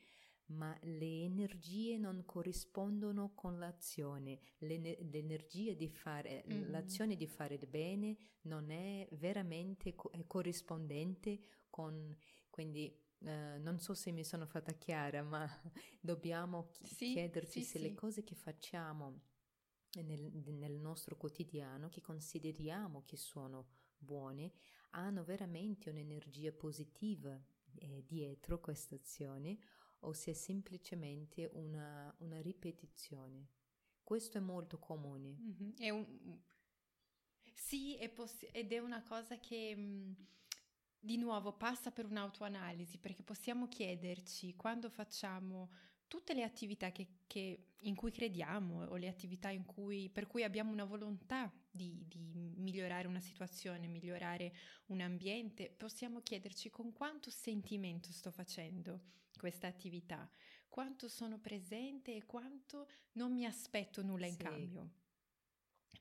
ma 0.49 0.77
le 0.83 1.23
energie 1.23 1.97
non 1.97 2.27
corrispondono 2.27 3.33
con 3.35 3.59
l'azione. 3.59 4.41
l'energia 4.59 5.73
di 5.73 5.89
fare, 5.89 6.45
mm-hmm. 6.47 6.71
l'azione 6.71 7.17
di 7.17 7.27
fare 7.27 7.55
il 7.55 7.67
bene 7.67 8.15
non 8.43 8.71
è 8.71 9.09
veramente 9.13 9.95
co- 9.95 10.11
è 10.11 10.27
corrispondente 10.27 11.41
con, 11.71 12.15
quindi 12.55 13.03
Uh, 13.25 13.59
non 13.63 13.79
so 13.79 13.95
se 13.95 14.11
mi 14.13 14.23
sono 14.23 14.45
fatta 14.45 14.73
chiara, 14.73 15.23
ma 15.23 15.49
dobbiamo 15.99 16.73
sì, 16.83 17.13
chiederci 17.13 17.63
sì, 17.63 17.65
se 17.65 17.79
sì. 17.79 17.85
le 17.85 17.95
cose 17.95 18.23
che 18.23 18.35
facciamo 18.35 19.23
nel, 20.03 20.31
nel 20.45 20.75
nostro 20.75 21.17
quotidiano, 21.17 21.89
che 21.89 22.03
consideriamo 22.03 23.03
che 23.07 23.17
sono 23.17 23.69
buone, 23.97 24.53
hanno 24.91 25.25
veramente 25.25 25.89
un'energia 25.89 26.53
positiva 26.53 27.43
eh, 27.77 28.05
dietro 28.05 28.61
queste 28.61 28.97
azioni 28.97 29.59
o 30.01 30.13
se 30.13 30.33
è 30.33 30.35
semplicemente 30.35 31.49
una, 31.55 32.15
una 32.19 32.43
ripetizione. 32.43 33.49
Questo 34.03 34.37
è 34.37 34.43
molto 34.43 34.79
comune. 34.79 35.39
Mm-hmm. 35.41 35.71
È 35.79 35.89
un... 35.89 36.43
Sì, 37.55 37.97
è 37.97 38.11
poss- 38.11 38.49
ed 38.53 38.71
è 38.71 38.81
una 38.81 39.03
cosa 39.03 39.39
che... 39.39 39.75
Mh 39.75 40.33
di 41.05 41.19
nuovo 41.19 41.53
passa 41.53 41.91
per 41.91 42.07
un'autoanalisi 42.07 42.97
perché 42.97 43.23
possiamo 43.23 43.69
chiederci 43.69 44.57
quando 44.57 44.89
facciamo 44.89 45.71
tutte 46.09 46.33
le 46.33 46.43
attività 46.43 46.93
che, 46.93 47.09
che, 47.27 47.73
in 47.81 47.95
cui 47.95 48.11
crediamo 48.11 48.85
o 48.85 48.97
le 48.97 49.09
attività 49.09 49.51
cui, 49.67 50.09
per 50.09 50.27
cui 50.27 50.45
abbiamo 50.45 50.73
una 50.73 50.85
volontà 50.85 51.53
di, 51.71 52.05
di, 52.09 52.33
migliorare 52.57 53.07
una 53.07 53.21
situazione, 53.21 53.87
migliorare 53.87 54.55
un 54.87 55.01
ambiente, 55.01 55.71
possiamo 55.71 56.23
chiederci 56.23 56.71
con 56.71 56.93
quanto 56.93 57.31
sentimento 57.31 58.11
sto 58.11 58.31
facendo 58.31 59.03
questa 59.37 59.67
attività, 59.67 60.27
quanto 60.69 61.09
sono 61.09 61.39
presente 61.39 62.15
e 62.15 62.25
quanto 62.25 62.89
non 63.13 63.33
mi 63.35 63.45
aspetto 63.45 64.03
nulla 64.03 64.27
in 64.27 64.37
sì. 64.37 64.43
cambio. 64.43 64.91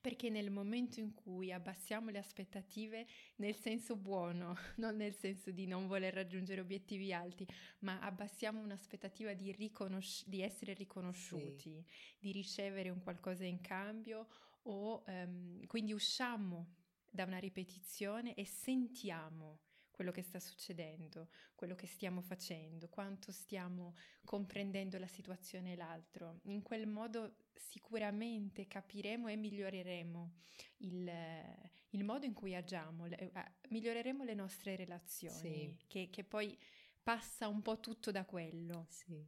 Perché 0.04 0.30
nel 0.30 0.52
momento 0.52 1.00
in 1.00 1.14
cui 1.14 1.54
abbassiamo 1.54 2.10
le 2.10 2.18
aspettative 2.18 3.08
nel 3.38 3.56
senso 3.56 3.96
buono, 3.96 4.54
non 4.76 4.98
nel 4.98 5.14
senso 5.14 5.50
di 5.50 5.66
non 5.66 5.88
voler 5.88 6.14
raggiungere 6.14 6.60
obiettivi 6.60 7.14
alti, 7.14 7.48
ma 7.80 8.02
abbassiamo 8.02 8.60
un'aspettativa 8.60 9.34
di, 9.34 9.54
riconosci- 9.54 10.28
di 10.28 10.42
essere 10.42 10.74
riconosciuti, 10.74 11.82
sì. 11.88 12.18
di 12.20 12.32
ricevere 12.34 12.90
un 12.90 13.02
qualcosa 13.02 13.46
in 13.46 13.62
cambio 13.62 14.28
o 14.64 15.06
um, 15.08 15.66
quindi 15.68 15.94
usciamo 15.94 16.76
da 17.10 17.24
una 17.24 17.38
ripetizione 17.38 18.34
e 18.34 18.46
sentiamo 18.46 19.62
quello 20.04 20.12
che 20.12 20.22
sta 20.22 20.40
succedendo, 20.40 21.30
quello 21.56 21.76
che 21.76 21.88
stiamo 21.88 22.20
facendo, 22.20 22.90
quanto 22.90 23.32
stiamo 23.32 23.96
comprendendo 24.26 24.98
la 25.00 25.08
situazione 25.08 25.72
e 25.72 25.76
l'altro. 25.78 26.42
In 26.44 26.62
quel 26.62 26.88
modo 26.88 27.36
sicuramente 27.54 28.68
capiremo 28.68 29.30
e 29.30 29.38
miglioreremo 29.38 30.34
il, 30.80 31.10
il 31.92 32.04
modo 32.04 32.26
in 32.26 32.34
cui 32.34 32.54
agiamo, 32.54 33.06
le, 33.06 33.32
uh, 33.34 33.40
miglioreremo 33.70 34.26
le 34.26 34.34
nostre 34.34 34.76
relazioni, 34.76 35.74
sì. 35.78 35.86
che, 35.88 36.10
che, 36.12 36.26
poi 36.26 36.58
passa 37.02 37.48
un 37.48 37.62
po' 37.62 37.80
tutto 37.80 38.12
da 38.12 38.26
quello. 38.26 38.88
Sì. 38.90 39.26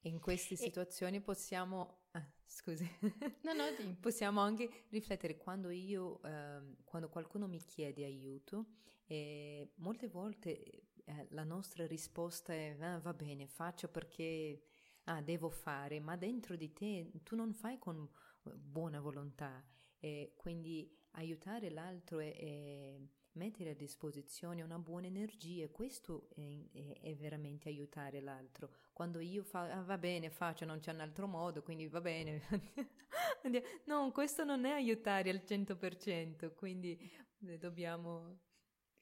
E 0.00 0.08
in 0.08 0.18
queste 0.18 0.56
situazioni 0.56 1.16
e... 1.16 1.20
possiamo... 1.20 2.04
Ah, 2.12 2.26
scusi. 2.46 2.88
No, 3.42 3.52
no, 3.52 3.64
possiamo 4.00 4.40
anche 4.40 4.84
riflettere 4.88 5.36
quando 5.36 5.70
io, 5.70 6.22
eh, 6.22 6.76
quando 6.84 7.08
qualcuno 7.08 7.46
mi 7.46 7.62
chiede 7.64 8.04
aiuto, 8.04 8.66
e 9.06 9.72
molte 9.76 10.08
volte 10.08 10.88
eh, 11.04 11.26
la 11.30 11.44
nostra 11.44 11.86
risposta 11.86 12.52
è 12.52 12.76
ah, 12.80 12.98
va 12.98 13.12
bene, 13.12 13.46
faccio 13.46 13.88
perché 13.88 14.62
ah, 15.04 15.20
devo 15.20 15.50
fare, 15.50 16.00
ma 16.00 16.16
dentro 16.16 16.56
di 16.56 16.72
te 16.72 17.10
tu 17.22 17.34
non 17.34 17.52
fai 17.52 17.78
con 17.78 18.08
eh, 18.44 18.50
buona 18.54 19.00
volontà. 19.00 19.64
E 19.98 20.34
quindi 20.36 20.96
aiutare 21.12 21.70
l'altro 21.70 22.20
è, 22.20 22.36
è 22.36 23.00
mettere 23.32 23.70
a 23.70 23.74
disposizione 23.74 24.62
una 24.62 24.78
buona 24.78 25.06
energia, 25.06 25.68
questo 25.68 26.28
è, 26.34 26.70
è, 26.72 27.00
è 27.00 27.16
veramente 27.16 27.68
aiutare 27.68 28.20
l'altro. 28.20 28.74
Quando 29.00 29.20
io 29.20 29.42
faccio, 29.44 29.72
ah, 29.72 29.80
va 29.80 29.96
bene, 29.96 30.28
faccio, 30.28 30.66
non 30.66 30.78
c'è 30.78 30.92
un 30.92 31.00
altro 31.00 31.26
modo, 31.26 31.62
quindi 31.62 31.88
va 31.88 32.02
bene. 32.02 32.42
no, 33.86 34.12
questo 34.12 34.44
non 34.44 34.66
è 34.66 34.72
aiutare 34.72 35.30
al 35.30 35.42
100%, 35.42 36.52
quindi 36.54 37.10
eh, 37.46 37.56
dobbiamo 37.56 38.40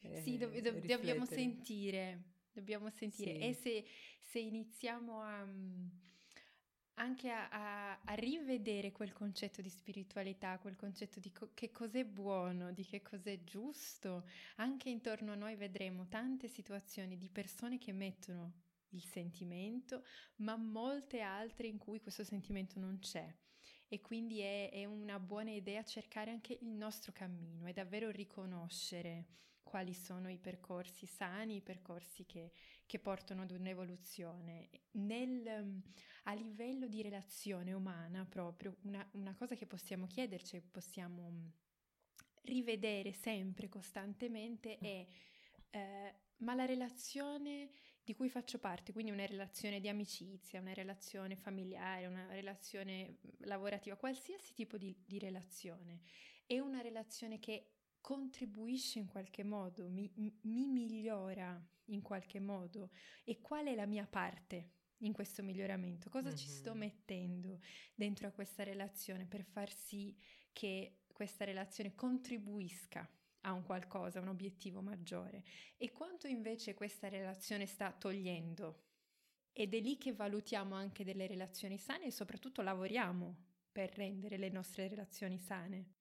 eh, 0.02 0.20
sì, 0.20 0.38
do- 0.38 0.50
do- 0.50 0.78
dobbiamo 0.78 1.24
sentire, 1.24 2.22
dobbiamo 2.52 2.90
sentire. 2.90 3.32
Sì. 3.32 3.38
E 3.40 3.54
se, 3.54 3.84
se, 4.20 4.38
iniziamo 4.38 5.20
a, 5.20 5.44
anche 6.94 7.30
a, 7.30 7.48
a, 7.48 8.00
a, 8.04 8.14
rivedere 8.14 8.92
quel 8.92 9.12
concetto 9.12 9.60
di 9.60 9.68
spiritualità, 9.68 10.60
quel 10.60 10.76
concetto 10.76 11.18
di 11.18 11.32
co- 11.32 11.50
che 11.54 11.72
cos'è 11.72 12.04
buono, 12.04 12.70
di 12.70 12.84
che 12.84 13.02
cos'è 13.02 13.42
giusto, 13.42 14.28
anche 14.58 14.90
intorno 14.90 15.32
a 15.32 15.34
noi 15.34 15.56
vedremo 15.56 16.06
tante 16.06 16.46
situazioni 16.46 17.18
di 17.18 17.28
persone 17.28 17.78
che 17.78 17.92
mettono 17.92 18.66
il 18.90 19.04
sentimento, 19.04 20.04
ma 20.36 20.56
molte 20.56 21.20
altre 21.20 21.66
in 21.66 21.78
cui 21.78 22.00
questo 22.00 22.24
sentimento 22.24 22.78
non 22.78 22.98
c'è. 22.98 23.32
E 23.88 24.00
quindi 24.00 24.40
è, 24.40 24.70
è 24.70 24.84
una 24.84 25.18
buona 25.18 25.50
idea 25.50 25.82
cercare 25.82 26.30
anche 26.30 26.58
il 26.60 26.68
nostro 26.68 27.12
cammino 27.12 27.66
e 27.66 27.72
davvero 27.72 28.10
riconoscere 28.10 29.26
quali 29.62 29.92
sono 29.92 30.30
i 30.30 30.38
percorsi 30.38 31.06
sani, 31.06 31.56
i 31.56 31.60
percorsi 31.60 32.24
che, 32.24 32.52
che 32.86 32.98
portano 32.98 33.42
ad 33.42 33.50
un'evoluzione. 33.50 34.68
Nel, 34.92 35.82
a 36.24 36.32
livello 36.32 36.86
di 36.86 37.02
relazione 37.02 37.72
umana, 37.72 38.24
proprio 38.24 38.76
una, 38.82 39.06
una 39.12 39.34
cosa 39.34 39.54
che 39.54 39.66
possiamo 39.66 40.06
chiederci, 40.06 40.60
possiamo 40.60 41.52
rivedere 42.42 43.12
sempre, 43.12 43.68
costantemente, 43.68 44.78
è 44.78 45.06
eh, 45.70 46.14
ma 46.38 46.54
la 46.54 46.64
relazione 46.64 47.70
di 48.08 48.14
cui 48.14 48.30
faccio 48.30 48.58
parte, 48.58 48.94
quindi 48.94 49.10
una 49.10 49.26
relazione 49.26 49.80
di 49.80 49.88
amicizia, 49.90 50.60
una 50.60 50.72
relazione 50.72 51.36
familiare, 51.36 52.06
una 52.06 52.26
relazione 52.32 53.18
lavorativa, 53.40 53.96
qualsiasi 53.96 54.54
tipo 54.54 54.78
di, 54.78 54.96
di 55.04 55.18
relazione, 55.18 56.00
è 56.46 56.58
una 56.58 56.80
relazione 56.80 57.38
che 57.38 57.72
contribuisce 58.00 58.98
in 58.98 59.08
qualche 59.08 59.44
modo, 59.44 59.90
mi, 59.90 60.10
mi 60.14 60.66
migliora 60.66 61.62
in 61.90 62.00
qualche 62.00 62.40
modo 62.40 62.92
e 63.24 63.40
qual 63.40 63.66
è 63.66 63.74
la 63.74 63.84
mia 63.84 64.06
parte 64.06 64.70
in 65.00 65.12
questo 65.12 65.42
miglioramento? 65.42 66.08
Cosa 66.08 66.28
mm-hmm. 66.28 66.36
ci 66.36 66.46
sto 66.46 66.70
mm-hmm. 66.70 66.78
mettendo 66.78 67.60
dentro 67.94 68.26
a 68.26 68.30
questa 68.30 68.62
relazione 68.62 69.26
per 69.26 69.44
far 69.44 69.70
sì 69.70 70.16
che 70.50 71.00
questa 71.12 71.44
relazione 71.44 71.94
contribuisca 71.94 73.06
a 73.42 73.52
un 73.52 73.62
qualcosa, 73.62 74.18
a 74.18 74.22
un 74.22 74.28
obiettivo 74.28 74.80
maggiore 74.80 75.44
e 75.76 75.92
quanto 75.92 76.26
invece 76.26 76.74
questa 76.74 77.08
relazione 77.08 77.66
sta 77.66 77.92
togliendo. 77.92 78.84
Ed 79.52 79.74
è 79.74 79.80
lì 79.80 79.98
che 79.98 80.12
valutiamo 80.12 80.74
anche 80.74 81.04
delle 81.04 81.26
relazioni 81.26 81.78
sane 81.78 82.06
e 82.06 82.10
soprattutto 82.10 82.62
lavoriamo 82.62 83.36
per 83.72 83.92
rendere 83.94 84.36
le 84.36 84.50
nostre 84.50 84.88
relazioni 84.88 85.38
sane. 85.38 85.94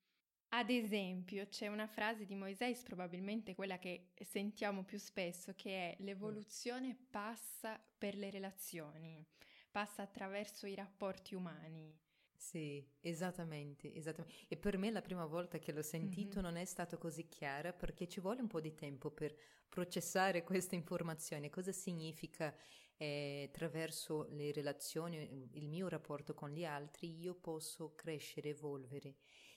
Ad 0.49 0.69
esempio, 0.69 1.47
c'è 1.47 1.67
una 1.67 1.87
frase 1.87 2.25
di 2.25 2.33
Moisés, 2.33 2.81
probabilmente 2.83 3.53
quella 3.53 3.79
che 3.79 4.11
sentiamo 4.23 4.83
più 4.83 4.97
spesso, 4.97 5.53
che 5.55 5.91
è 5.91 5.95
l'evoluzione 6.03 6.95
passa 7.09 7.79
per 7.97 8.15
le 8.15 8.29
relazioni, 8.29 9.25
passa 9.69 10.03
attraverso 10.03 10.65
i 10.65 10.75
rapporti 10.75 11.35
umani. 11.35 11.93
Sì, 12.37 12.87
esattamente, 13.01 13.93
esattamente. 13.93 14.45
E 14.47 14.57
per 14.57 14.77
me 14.77 14.91
la 14.91 15.01
prima 15.01 15.25
volta 15.25 15.57
che 15.57 15.71
l'ho 15.71 15.81
sentito 15.81 16.39
mm-hmm. 16.39 16.45
non 16.45 16.55
è 16.55 16.65
stato 16.65 16.97
così 16.99 17.27
chiara 17.27 17.73
perché 17.73 18.07
ci 18.07 18.19
vuole 18.19 18.41
un 18.41 18.47
po' 18.47 18.61
di 18.61 18.75
tempo 18.75 19.09
per 19.09 19.35
processare 19.67 20.43
questa 20.43 20.75
informazione. 20.75 21.49
Cosa 21.49 21.71
significa 21.71 22.55
eh, 22.95 23.49
attraverso 23.49 24.27
le 24.29 24.51
relazioni, 24.51 25.49
il 25.53 25.67
mio 25.67 25.87
rapporto 25.87 26.35
con 26.35 26.51
gli 26.51 26.63
altri, 26.63 27.19
io 27.19 27.33
posso 27.33 27.95
crescere, 27.95 28.49
evolvere. 28.49 29.15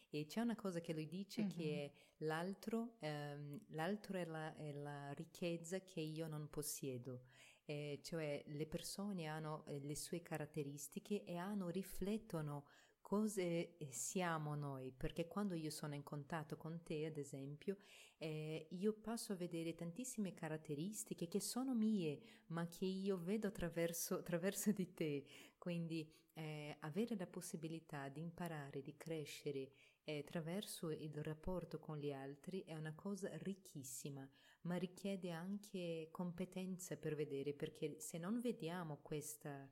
E 0.09 0.27
c'è 0.27 0.41
una 0.41 0.57
cosa 0.57 0.81
che 0.81 0.95
lui 0.95 1.07
dice 1.07 1.43
mm-hmm. 1.43 1.51
che 1.51 1.85
è 1.85 1.93
l'altro, 2.25 2.97
ehm, 3.01 3.61
l'altro 3.69 4.17
è 4.17 4.25
la, 4.25 4.57
è 4.57 4.73
la 4.73 5.13
ricchezza 5.13 5.81
che 5.83 6.01
io 6.01 6.27
non 6.27 6.49
possiedo 6.49 7.27
eh, 7.71 8.01
cioè 8.03 8.43
le 8.49 8.67
persone 8.67 9.27
hanno 9.27 9.65
eh, 9.67 9.79
le 9.79 9.95
sue 9.95 10.23
caratteristiche 10.23 11.23
e 11.23 11.37
hanno, 11.37 11.69
riflettono 11.69 12.65
cosa 13.01 13.43
siamo 13.91 14.57
noi, 14.57 14.91
perché 14.91 15.29
quando 15.29 15.55
io 15.55 15.71
sono 15.71 15.95
in 15.95 16.03
contatto 16.03 16.57
con 16.57 16.83
te, 16.83 17.07
ad 17.07 17.17
esempio, 17.17 17.77
eh, 18.19 18.67
io 18.71 18.93
passo 18.93 19.33
a 19.33 19.37
vedere 19.37 19.75
tantissime 19.77 20.35
caratteristiche 20.35 21.29
che 21.29 21.39
sono 21.39 21.73
mie, 21.73 22.21
ma 22.49 22.67
che 22.67 22.87
io 22.87 23.17
vedo 23.17 23.47
attraverso, 23.47 24.17
attraverso 24.19 24.73
di 24.73 24.93
te. 24.93 25.25
Quindi 25.57 26.13
eh, 26.35 26.77
avere 26.81 27.17
la 27.17 27.27
possibilità 27.27 28.09
di 28.09 28.21
imparare, 28.21 28.83
di 28.83 28.97
crescere 28.97 29.71
eh, 30.03 30.19
attraverso 30.19 30.91
il 30.91 31.23
rapporto 31.23 31.79
con 31.79 31.99
gli 31.99 32.11
altri 32.11 32.65
è 32.65 32.75
una 32.75 32.95
cosa 32.95 33.31
ricchissima 33.39 34.29
ma 34.63 34.77
richiede 34.77 35.31
anche 35.31 36.09
competenze 36.11 36.97
per 36.97 37.15
vedere, 37.15 37.55
perché 37.55 37.99
se 38.01 38.19
non 38.19 38.41
vediamo 38.41 38.99
questa, 39.03 39.69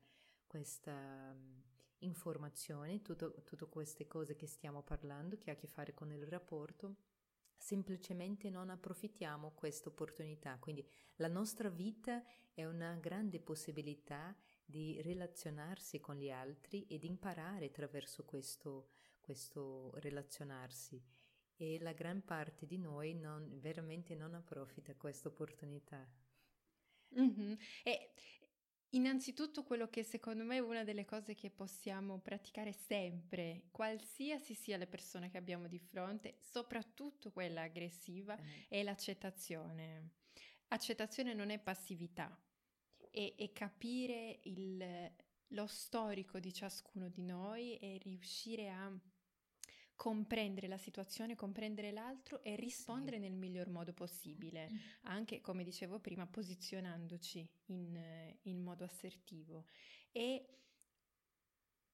questa 0.47 1.37
informazione, 1.99 3.03
tutte 3.03 3.67
queste 3.69 4.07
cose 4.07 4.37
che 4.37 4.47
stiamo 4.47 4.83
parlando, 4.83 5.37
che 5.37 5.51
ha 5.51 5.55
a 5.55 5.57
che 5.57 5.67
fare 5.67 5.95
con 5.95 6.13
il 6.13 6.27
rapporto, 6.27 6.97
semplicemente 7.57 8.49
non 8.51 8.71
approfittiamo 8.71 9.53
questa 9.53 9.89
opportunità. 9.89 10.57
Quindi 10.59 10.89
la 11.17 11.29
nostra 11.29 11.69
vita 11.69 12.23
è 12.53 12.65
una 12.65 12.95
grande 12.95 13.41
possibilità 13.41 14.35
di 14.65 15.01
relazionarsi 15.03 15.99
con 16.01 16.17
gli 16.17 16.31
altri 16.31 16.87
ed 16.87 17.05
imparare 17.05 17.67
attraverso 17.67 18.25
questo, 18.25 18.91
questo 19.21 19.93
relazionarsi 19.97 21.03
e 21.61 21.79
la 21.81 21.93
gran 21.93 22.25
parte 22.25 22.67
di 22.67 22.79
noi 22.79 23.15
non, 23.15 23.59
veramente 23.59 24.15
non 24.15 24.33
approfitta 24.35 24.95
questa 24.95 25.27
opportunità. 25.29 26.09
Mm-hmm. 27.19 27.55
E 27.83 28.13
innanzitutto 28.91 29.65
quello 29.65 29.89
che 29.89 30.05
secondo 30.05 30.45
me 30.45 30.57
è 30.57 30.61
una 30.61 30.85
delle 30.85 31.05
cose 31.05 31.35
che 31.35 31.51
possiamo 31.51 32.21
praticare 32.21 32.73
sempre, 32.73 33.65
qualsiasi 33.73 34.55
sia 34.55 34.77
le 34.77 34.87
persone 34.87 35.31
che 35.31 35.37
abbiamo 35.37 35.67
di 35.67 35.81
fronte, 35.81 36.37
soprattutto 36.39 37.33
quella 37.33 37.63
aggressiva, 37.63 38.39
eh. 38.39 38.69
è 38.69 38.83
l'accettazione. 38.85 40.13
Accettazione 40.69 41.35
non 41.35 41.51
è 41.51 41.59
passività, 41.59 42.41
è, 43.11 43.35
è 43.37 43.53
capire 43.53 44.39
il, 44.45 45.13
lo 45.49 45.67
storico 45.67 46.39
di 46.39 46.53
ciascuno 46.53 47.09
di 47.09 47.25
noi 47.25 47.77
e 47.79 47.99
riuscire 47.99 48.71
a 48.71 48.97
comprendere 49.99 50.69
la 50.69 50.79
situazione, 50.79 51.35
comprendere 51.35 51.91
l'altro 51.91 52.41
e 52.45 52.55
rispondere 52.55 53.17
sì. 53.17 53.23
nel 53.23 53.33
miglior 53.33 53.69
modo 53.69 53.93
possibile, 53.93 54.71
mm. 54.71 54.77
anche 55.03 55.41
come 55.41 55.65
dicevo 55.65 55.99
prima, 55.99 56.25
posizionandoci 56.25 57.47
in, 57.67 58.37
in 58.43 58.63
modo 58.63 58.85
assertivo 58.85 59.67
e 60.13 60.47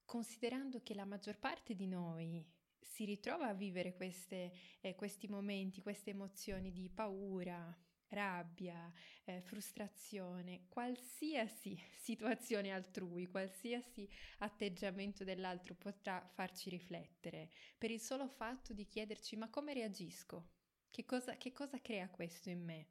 considerando 0.05 0.83
che 0.83 0.95
la 0.95 1.07
maggior 1.07 1.38
parte 1.38 1.75
di 1.75 1.87
noi 1.87 2.47
si 2.79 3.07
ritrova 3.07 3.49
a 3.49 3.55
vivere 3.55 3.95
queste, 3.95 4.53
eh, 4.83 4.95
questi 4.95 5.27
momenti, 5.27 5.81
queste 5.81 6.11
emozioni 6.11 6.73
di 6.73 6.90
paura, 6.90 7.75
rabbia, 8.14 8.90
eh, 9.24 9.40
frustrazione, 9.42 10.66
qualsiasi 10.68 11.79
situazione 11.94 12.70
altrui, 12.70 13.27
qualsiasi 13.27 14.09
atteggiamento 14.38 15.24
dell'altro 15.24 15.74
potrà 15.74 16.27
farci 16.33 16.70
riflettere 16.70 17.50
per 17.77 17.90
il 17.90 18.00
solo 18.00 18.27
fatto 18.27 18.72
di 18.72 18.87
chiederci 18.87 19.37
ma 19.37 19.50
come 19.50 19.74
reagisco? 19.74 20.53
Che 20.90 21.05
cosa, 21.05 21.37
che 21.37 21.53
cosa 21.53 21.81
crea 21.81 22.09
questo 22.09 22.48
in 22.50 22.64
me? 22.64 22.87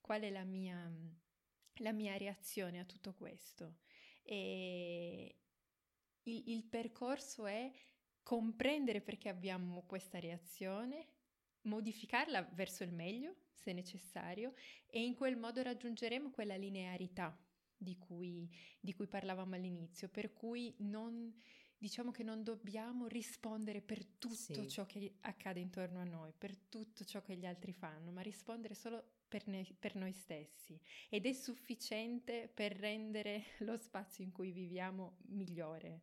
Qual 0.00 0.20
è 0.20 0.30
la 0.30 0.44
mia, 0.44 0.92
la 1.78 1.92
mia 1.92 2.16
reazione 2.16 2.80
a 2.80 2.84
tutto 2.84 3.14
questo? 3.14 3.76
E 4.22 5.38
il, 6.24 6.42
il 6.48 6.64
percorso 6.64 7.46
è 7.46 7.72
comprendere 8.24 9.00
perché 9.00 9.28
abbiamo 9.28 9.84
questa 9.86 10.18
reazione, 10.18 11.06
modificarla 11.64 12.42
verso 12.54 12.82
il 12.84 12.92
meglio 12.92 13.34
se 13.52 13.72
necessario 13.72 14.54
e 14.86 15.02
in 15.02 15.14
quel 15.14 15.36
modo 15.36 15.62
raggiungeremo 15.62 16.30
quella 16.30 16.56
linearità 16.56 17.36
di 17.76 17.96
cui, 17.98 18.48
di 18.80 18.94
cui 18.94 19.06
parlavamo 19.06 19.54
all'inizio, 19.54 20.08
per 20.08 20.32
cui 20.32 20.74
non, 20.78 21.32
diciamo 21.76 22.10
che 22.10 22.22
non 22.22 22.42
dobbiamo 22.42 23.06
rispondere 23.06 23.80
per 23.80 24.04
tutto 24.04 24.34
sì. 24.34 24.68
ciò 24.68 24.86
che 24.86 25.16
accade 25.20 25.60
intorno 25.60 26.00
a 26.00 26.04
noi, 26.04 26.32
per 26.36 26.56
tutto 26.56 27.04
ciò 27.04 27.20
che 27.20 27.36
gli 27.36 27.46
altri 27.46 27.72
fanno, 27.72 28.10
ma 28.10 28.20
rispondere 28.20 28.74
solo 28.74 29.02
per, 29.28 29.46
ne, 29.48 29.66
per, 29.78 29.96
noi 29.96 30.12
stessi 30.12 30.80
ed 31.08 31.26
è 31.26 31.32
sufficiente 31.32 32.50
per 32.52 32.72
rendere 32.76 33.42
lo 33.60 33.76
spazio 33.76 34.22
in 34.22 34.30
cui 34.30 34.52
viviamo 34.52 35.16
migliore 35.26 36.02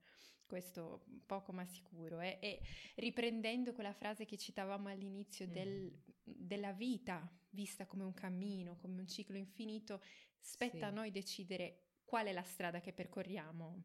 questo 0.52 1.06
poco 1.26 1.54
ma 1.54 1.66
sicuro. 1.66 2.20
Eh? 2.20 2.38
E 2.42 2.60
riprendendo 2.96 3.72
quella 3.72 3.94
frase 3.94 4.26
che 4.26 4.38
citavamo 4.38 4.90
all'inizio 4.90 5.48
mm. 5.48 5.52
del, 5.52 6.02
della 6.22 6.74
vita, 6.74 7.26
vista 7.52 7.86
come 7.86 8.04
un 8.04 8.14
cammino, 8.14 8.76
come 8.76 9.00
un 9.00 9.08
ciclo 9.08 9.38
infinito, 9.38 10.02
spetta 10.42 10.78
sì. 10.78 10.84
a 10.84 10.90
noi 10.90 11.10
decidere 11.10 11.84
qual 12.04 12.26
è 12.26 12.34
la 12.34 12.44
strada 12.44 12.82
che 12.82 12.92
percorriamo 12.92 13.84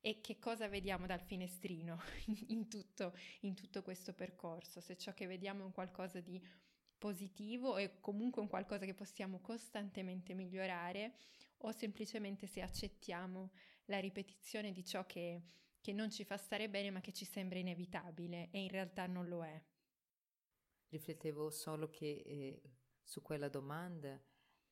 e 0.00 0.20
che 0.20 0.38
cosa 0.38 0.68
vediamo 0.68 1.06
dal 1.06 1.20
finestrino 1.20 2.00
in 2.46 2.68
tutto, 2.68 3.16
in 3.40 3.56
tutto 3.56 3.82
questo 3.82 4.12
percorso. 4.12 4.80
Se 4.80 4.96
ciò 4.96 5.12
che 5.14 5.26
vediamo 5.26 5.62
è 5.62 5.64
un 5.64 5.72
qualcosa 5.72 6.20
di 6.20 6.40
positivo 6.96 7.76
e 7.76 7.98
comunque 7.98 8.40
un 8.40 8.46
qualcosa 8.46 8.84
che 8.84 8.94
possiamo 8.94 9.40
costantemente 9.40 10.32
migliorare 10.32 11.16
o 11.58 11.72
semplicemente 11.72 12.46
se 12.46 12.62
accettiamo 12.62 13.50
la 13.86 13.98
ripetizione 13.98 14.70
di 14.70 14.84
ciò 14.84 15.04
che 15.06 15.42
che 15.84 15.92
non 15.92 16.08
ci 16.08 16.24
fa 16.24 16.38
stare 16.38 16.70
bene 16.70 16.90
ma 16.90 17.02
che 17.02 17.12
ci 17.12 17.26
sembra 17.26 17.58
inevitabile 17.58 18.48
e 18.50 18.62
in 18.62 18.70
realtà 18.70 19.06
non 19.06 19.28
lo 19.28 19.44
è. 19.44 19.62
Riflettevo 20.88 21.50
solo 21.50 21.90
che 21.90 22.22
eh, 22.24 22.62
su 23.02 23.20
quella 23.20 23.50
domanda 23.50 24.18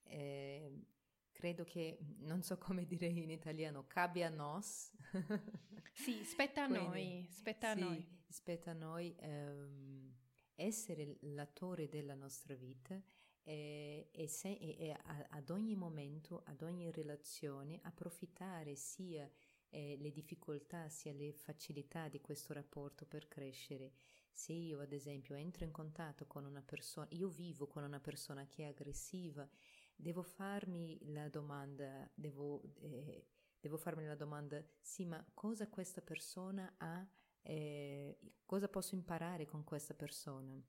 eh, 0.05 0.87
credo 1.31 1.65
che, 1.65 1.99
non 2.21 2.43
so 2.43 2.57
come 2.57 2.87
dire 2.87 3.09
in 3.09 3.29
italiano, 3.29 3.87
cabe 3.87 4.25
a 4.25 4.31
nos. 4.31 4.91
sì, 5.93 6.25
spetta 6.25 6.65
a 6.65 6.67
Quindi, 6.67 6.87
noi, 6.87 7.29
spetta 7.31 7.75
sì, 7.75 7.81
a 7.81 7.85
noi. 7.85 8.21
Spetta 8.27 8.71
a 8.71 8.75
noi 8.75 9.15
ehm, 9.19 10.15
essere 10.55 11.19
l'attore 11.21 11.89
della 11.89 12.15
nostra 12.15 12.55
vita 12.55 12.99
e, 13.43 14.09
e, 14.11 14.29
se, 14.29 14.51
e 14.51 14.97
ad 15.29 15.51
ogni 15.51 15.75
momento, 15.75 16.43
ad 16.47 16.63
ogni 16.63 16.91
relazione, 16.91 17.81
approfittare 17.83 18.77
sia 18.77 19.31
eh, 19.73 19.97
le 19.99 20.11
difficoltà 20.13 20.89
sia 20.91 21.13
le 21.13 21.33
facilità 21.33 22.09
di 22.09 22.21
questo 22.21 22.53
rapporto 22.53 23.07
per 23.07 23.27
crescere. 23.27 23.93
Se 24.31 24.53
io 24.53 24.81
ad 24.81 24.93
esempio 24.93 25.35
entro 25.35 25.65
in 25.65 25.71
contatto 25.71 26.27
con 26.27 26.45
una 26.45 26.63
persona, 26.63 27.07
io 27.11 27.29
vivo 27.29 27.67
con 27.67 27.83
una 27.83 28.01
persona 28.01 28.47
che 28.47 28.65
è 28.65 28.69
aggressiva, 28.69 29.49
devo 29.97 30.23
farmi 30.23 30.99
la 31.13 31.29
domanda, 31.29 32.09
devo, 32.15 32.63
eh, 32.81 33.27
devo 33.59 33.77
farmi 33.79 34.05
la 34.05 34.15
domanda, 34.15 34.63
sì, 34.81 35.07
ma 35.07 35.25
cosa 35.33 35.69
questa 35.69 36.03
persona 36.03 36.75
ha, 36.77 37.07
eh, 37.43 38.19
cosa 38.45 38.69
posso 38.69 38.95
imparare 38.95 39.47
con 39.47 39.65
questa 39.65 39.95
persona? 39.95 40.63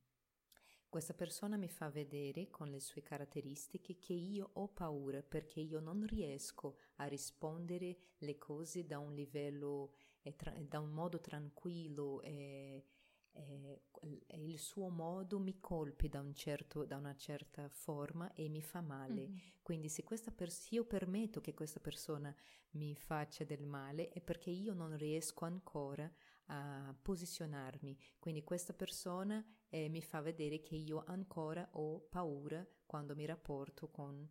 Questa 0.93 1.15
persona 1.15 1.57
mi 1.57 1.69
fa 1.69 1.89
vedere 1.89 2.51
con 2.51 2.69
le 2.69 2.79
sue 2.79 3.01
caratteristiche 3.01 3.97
che 3.97 4.13
io 4.13 4.51
ho 4.53 4.67
paura 4.67 5.23
perché 5.23 5.59
io 5.59 5.79
non 5.79 6.05
riesco 6.05 6.77
a 6.97 7.05
rispondere 7.05 7.97
le 8.19 8.37
cose 8.37 8.85
da 8.85 8.99
un 8.99 9.11
livello, 9.11 9.95
eh, 10.21 10.35
tra, 10.35 10.51
da 10.51 10.79
un 10.79 10.91
modo 10.91 11.19
tranquillo 11.19 12.21
e, 12.21 12.85
e, 13.31 13.81
e, 14.27 14.45
il 14.45 14.59
suo 14.59 14.89
modo 14.89 15.39
mi 15.39 15.59
colpi 15.59 16.09
da, 16.09 16.19
un 16.19 16.35
certo, 16.35 16.85
da, 16.85 16.97
una 16.97 17.15
certa 17.15 17.67
forma 17.69 18.31
e 18.33 18.47
mi 18.47 18.61
fa 18.61 18.81
male. 18.81 19.29
Mm-hmm. 19.29 19.37
Quindi 19.63 19.89
se, 19.89 20.03
pers- 20.03 20.69
io 20.69 20.85
permetto 20.85 21.41
che 21.41 21.55
questa 21.55 21.79
persona 21.79 22.31
mi 22.73 22.95
faccia 22.95 23.43
del 23.43 23.65
male 23.65 24.09
è 24.09 24.21
perché 24.21 24.51
io 24.51 24.75
non 24.75 24.95
riesco 24.95 25.45
ancora 25.45 26.07
a 26.47 26.95
posizionarmi. 27.01 27.97
Quindi 28.19 28.43
questa 28.43 28.73
persona 28.73 29.43
eh, 29.69 29.89
mi 29.89 30.01
fa 30.01 30.21
vedere 30.21 30.61
che 30.61 30.75
io 30.75 31.03
ancora 31.05 31.67
ho 31.73 31.99
paura 32.01 32.65
quando 32.85 33.15
mi 33.15 33.25
rapporto 33.25 33.89
con 33.89 34.29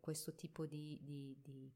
questo 0.00 0.34
tipo 0.34 0.66
di, 0.66 0.98
di, 1.02 1.36
di, 1.40 1.72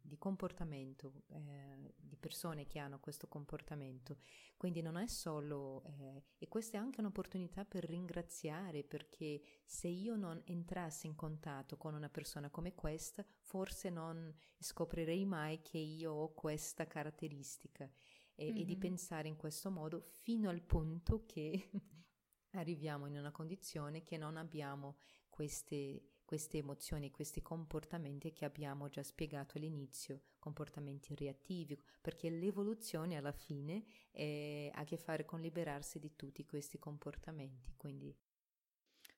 di 0.00 0.18
comportamento, 0.18 1.24
eh, 1.28 1.94
di 1.96 2.16
persone 2.16 2.66
che 2.66 2.78
hanno 2.78 2.98
questo 2.98 3.26
comportamento. 3.28 4.18
Quindi 4.56 4.80
non 4.80 4.96
è 4.96 5.06
solo, 5.06 5.84
eh, 5.84 6.22
e 6.38 6.48
questa 6.48 6.78
è 6.78 6.80
anche 6.80 7.00
un'opportunità 7.00 7.64
per 7.64 7.84
ringraziare, 7.84 8.84
perché 8.84 9.42
se 9.64 9.88
io 9.88 10.16
non 10.16 10.40
entrassi 10.46 11.06
in 11.06 11.14
contatto 11.14 11.76
con 11.76 11.94
una 11.94 12.08
persona 12.08 12.48
come 12.48 12.74
questa, 12.74 13.24
forse 13.40 13.90
non 13.90 14.34
scoprirei 14.58 15.24
mai 15.24 15.60
che 15.60 15.78
io 15.78 16.12
ho 16.12 16.32
questa 16.32 16.86
caratteristica. 16.86 17.90
E, 18.36 18.46
mm-hmm. 18.46 18.56
e 18.56 18.64
di 18.64 18.76
pensare 18.76 19.28
in 19.28 19.36
questo 19.36 19.70
modo 19.70 20.00
fino 20.00 20.50
al 20.50 20.60
punto 20.60 21.24
che 21.24 21.70
arriviamo 22.52 23.06
in 23.06 23.16
una 23.16 23.30
condizione 23.30 24.02
che 24.02 24.16
non 24.16 24.36
abbiamo 24.36 24.96
queste, 25.28 26.14
queste 26.24 26.58
emozioni, 26.58 27.10
questi 27.10 27.42
comportamenti 27.42 28.32
che 28.32 28.44
abbiamo 28.44 28.88
già 28.88 29.02
spiegato 29.02 29.58
all'inizio, 29.58 30.22
comportamenti 30.38 31.14
reattivi, 31.14 31.80
perché 32.00 32.30
l'evoluzione 32.30 33.16
alla 33.16 33.32
fine 33.32 33.84
è, 34.10 34.70
ha 34.72 34.80
a 34.80 34.84
che 34.84 34.96
fare 34.96 35.24
con 35.24 35.40
liberarsi 35.40 35.98
di 35.98 36.14
tutti 36.16 36.44
questi 36.44 36.78
comportamenti. 36.78 37.74
Quindi... 37.76 38.16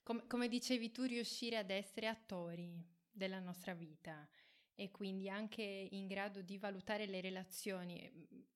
Come, 0.02 0.26
come 0.26 0.48
dicevi 0.48 0.90
tu, 0.92 1.02
riuscire 1.02 1.56
ad 1.56 1.70
essere 1.70 2.06
attori 2.06 2.94
della 3.10 3.40
nostra 3.40 3.74
vita 3.74 4.28
e 4.76 4.90
quindi 4.90 5.28
anche 5.28 5.62
in 5.62 6.06
grado 6.06 6.42
di 6.42 6.58
valutare 6.58 7.06
le 7.06 7.20
relazioni. 7.20 8.08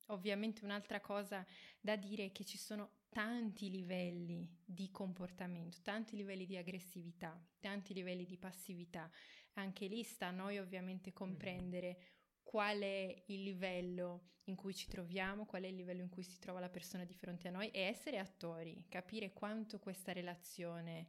Ovviamente 0.07 0.65
un'altra 0.65 1.01
cosa 1.01 1.45
da 1.81 1.97
dire 1.97 2.27
è 2.27 2.33
che 2.33 2.45
ci 2.45 2.59
sono 2.59 2.99
tanti 3.09 3.71
livelli 3.71 4.49
di 4.65 4.91
comportamento, 4.91 5.79
tanti 5.83 6.17
livelli 6.17 6.47
di 6.47 6.57
aggressività, 6.57 7.43
tanti 7.59 7.95
livelli 7.95 8.27
di 8.27 8.37
passività. 8.37 9.11
Anche 9.55 9.87
lì 9.87 10.03
sta 10.03 10.27
a 10.27 10.33
noi 10.33 10.59
ovviamente 10.59 11.13
comprendere 11.13 11.99
qual 12.43 12.81
è 12.81 13.23
il 13.27 13.43
livello 13.43 14.29
in 14.45 14.57
cui 14.57 14.75
ci 14.75 14.89
troviamo, 14.89 15.47
qual 15.47 15.63
è 15.63 15.69
il 15.69 15.77
livello 15.77 16.03
in 16.03 16.09
cui 16.09 16.23
si 16.23 16.39
trova 16.39 16.61
la 16.61 16.69
persona 16.69 17.05
di 17.05 17.15
fronte 17.15 17.49
a 17.49 17.53
noi 17.53 17.71
e 17.71 17.81
essere 17.81 18.19
attori, 18.19 18.85
capire 18.89 19.33
quanto 19.33 19.79
questa 19.79 20.13
relazione 20.13 21.09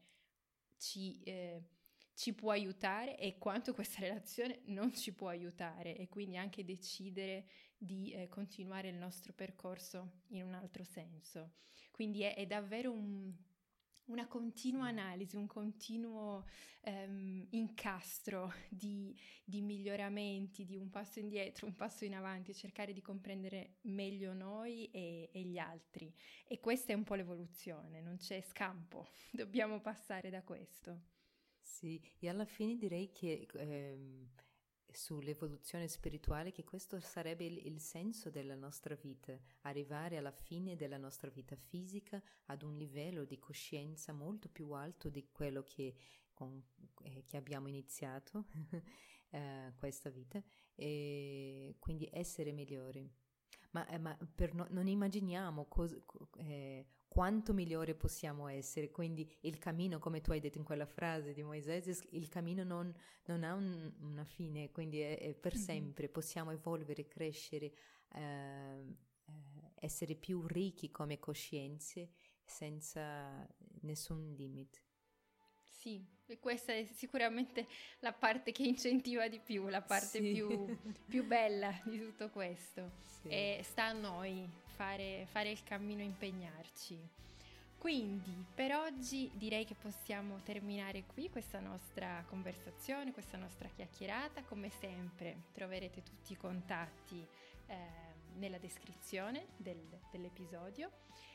ci... 0.78 1.22
Eh, 1.24 1.64
ci 2.22 2.36
può 2.36 2.52
aiutare 2.52 3.18
e 3.18 3.40
quanto 3.40 3.74
questa 3.74 4.02
relazione 4.02 4.62
non 4.66 4.94
ci 4.94 5.12
può 5.12 5.30
aiutare 5.30 5.98
e 5.98 6.08
quindi 6.08 6.38
anche 6.38 6.64
decidere 6.64 7.48
di 7.76 8.12
eh, 8.12 8.28
continuare 8.28 8.90
il 8.90 8.96
nostro 8.96 9.34
percorso 9.34 10.20
in 10.28 10.44
un 10.44 10.54
altro 10.54 10.84
senso. 10.84 11.54
Quindi 11.90 12.22
è, 12.22 12.36
è 12.36 12.46
davvero 12.46 12.92
un, 12.92 13.34
una 14.06 14.28
continua 14.28 14.86
analisi, 14.86 15.36
un 15.36 15.48
continuo 15.48 16.46
um, 16.82 17.44
incastro 17.50 18.54
di, 18.70 19.20
di, 19.44 19.62
miglioramenti, 19.62 20.64
di 20.64 20.78
un 20.78 20.92
passo 20.92 21.18
indietro, 21.18 21.66
un 21.66 21.76
passo 21.76 22.06
in 22.06 22.14
avanti, 22.14 22.54
cercare 22.54 22.94
di 22.94 23.02
comprendere 23.02 23.78
meglio 23.86 24.34
noi 24.34 24.92
e, 24.92 25.32
e, 25.34 25.42
gli 25.42 25.58
altri. 25.58 26.14
E 26.46 26.60
questa 26.60 26.92
è 26.92 26.96
un 26.96 27.04
po' 27.04 27.16
l'evoluzione, 27.16 28.00
non 28.00 28.18
c'è 28.18 28.42
scampo, 28.42 29.10
dobbiamo 29.34 29.82
passare 29.82 30.30
da 30.30 30.44
questo. 30.44 31.21
Sì, 31.82 32.00
e 32.20 32.30
alla 32.30 32.46
fine 32.46 32.76
direi 32.76 33.12
che 33.12 33.48
ehm, 33.56 34.30
sull'evoluzione 34.92 35.88
spirituale 35.88 36.52
che 36.52 36.64
questo 36.64 37.00
sarebbe 37.00 37.46
il, 37.46 37.66
il, 37.66 37.80
senso 37.80 38.30
della 38.30 38.54
nostra 38.54 38.94
vita, 38.94 39.36
arrivare 39.62 40.18
alla 40.18 40.32
fine 40.32 40.76
della 40.76 40.98
nostra 40.98 41.32
vita 41.32 41.56
fisica 41.56 42.22
ad 42.46 42.62
un 42.62 42.78
livello 42.78 43.26
di 43.26 43.40
coscienza 43.40 44.14
molto 44.14 44.48
più 44.48 44.70
alto 44.74 45.10
di 45.10 45.28
quello 45.32 45.64
che, 45.64 45.96
con, 46.34 46.64
eh, 47.02 47.24
che 47.26 47.38
abbiamo 47.38 47.68
iniziato 47.68 48.46
eh, 49.32 49.74
questa 49.76 50.12
vita 50.12 50.40
e 50.76 51.78
quindi 51.80 52.08
essere 52.12 52.52
migliori. 52.52 53.21
Ma, 53.72 53.88
eh, 53.88 53.98
ma 53.98 54.18
no, 54.52 54.68
non 54.70 54.88
immaginiamo 54.88 55.66
cos, 55.66 55.98
eh, 56.38 56.86
quanto 57.08 57.54
migliore 57.54 57.96
possiamo 57.96 58.48
essere. 58.48 58.90
Quindi 58.92 59.30
il 59.42 59.58
cammino, 59.58 60.00
come 60.00 60.22
tu 60.22 60.32
hai 60.32 60.40
detto 60.40 60.58
in 60.58 60.64
quella 60.64 60.86
frase 60.86 61.34
di 61.34 61.44
Moisés, 61.44 62.06
il 62.12 62.30
cammino 62.30 62.64
non, 62.64 62.94
non 63.26 63.44
ha 63.44 63.54
un, 63.54 63.94
una 64.00 64.24
fine, 64.24 64.72
quindi 64.72 65.00
è, 65.00 65.20
è 65.20 65.34
per 65.34 65.56
mm-hmm. 65.56 65.64
sempre. 65.64 66.10
Possiamo 66.10 66.52
evolvere, 66.52 67.08
crescere, 67.08 67.74
eh, 68.14 68.20
eh, 68.20 69.72
essere 69.76 70.16
più 70.16 70.46
ricchi 70.48 70.90
come 70.92 71.20
coscienze 71.20 72.12
senza 72.44 73.48
nessun 73.82 74.34
limite. 74.34 74.80
Sì, 75.64 76.06
e 76.32 76.40
questa 76.40 76.74
è 76.74 76.88
sicuramente 76.94 77.68
la 78.00 78.14
parte 78.14 78.52
che 78.52 78.64
incentiva 78.64 79.28
di 79.28 79.40
più, 79.40 79.68
la 79.68 79.82
parte 79.82 80.20
sì. 80.20 80.32
più, 80.32 80.78
più, 81.08 81.26
bella 81.26 81.78
di 81.84 82.00
tutto 82.00 82.30
questo. 82.30 82.92
Sì. 83.22 83.28
E 83.28 83.60
sta 83.64 83.86
a 83.86 83.92
noi 83.92 84.48
fare, 84.76 85.28
fare 85.30 85.52
il 85.52 85.62
cammino, 85.64 86.02
impegnarci. 86.02 86.98
Quindi 87.78 88.46
per 88.54 88.76
oggi 88.76 89.30
direi 89.34 89.66
che 89.66 89.74
possiamo 89.74 90.40
terminare 90.44 91.04
qui 91.06 91.30
questa 91.30 91.60
nostra 91.60 92.24
conversazione, 92.28 93.12
questa 93.12 93.38
nostra 93.38 93.68
chiacchierata. 93.68 94.44
Come 94.44 94.70
sempre 94.70 95.46
troverete 95.52 96.04
tutti 96.04 96.34
i 96.34 96.38
contatti 96.38 97.26
eh, 97.68 97.76
nella 98.36 98.60
descrizione 98.60 99.48
del, 99.58 99.82
dell'episodio 100.12 100.92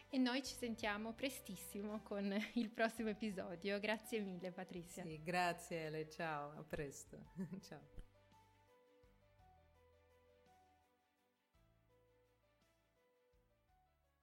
e 0.09 0.19
noi 0.19 0.43
ci 0.43 0.55
sentiamo 0.55 1.13
prestissimo 1.13 2.01
con 2.03 2.33
il 2.55 2.71
prossimo 2.71 3.09
episodio. 3.09 3.79
Grazie 3.81 4.21
mille 4.21 4.53
Patrizia. 4.53 5.03
Sì, 5.03 5.23
grazie 5.23 5.87
Ale, 5.87 6.09
ciao, 6.09 6.53
a 6.57 6.63
presto. 6.63 7.19
ciao. 7.67 7.96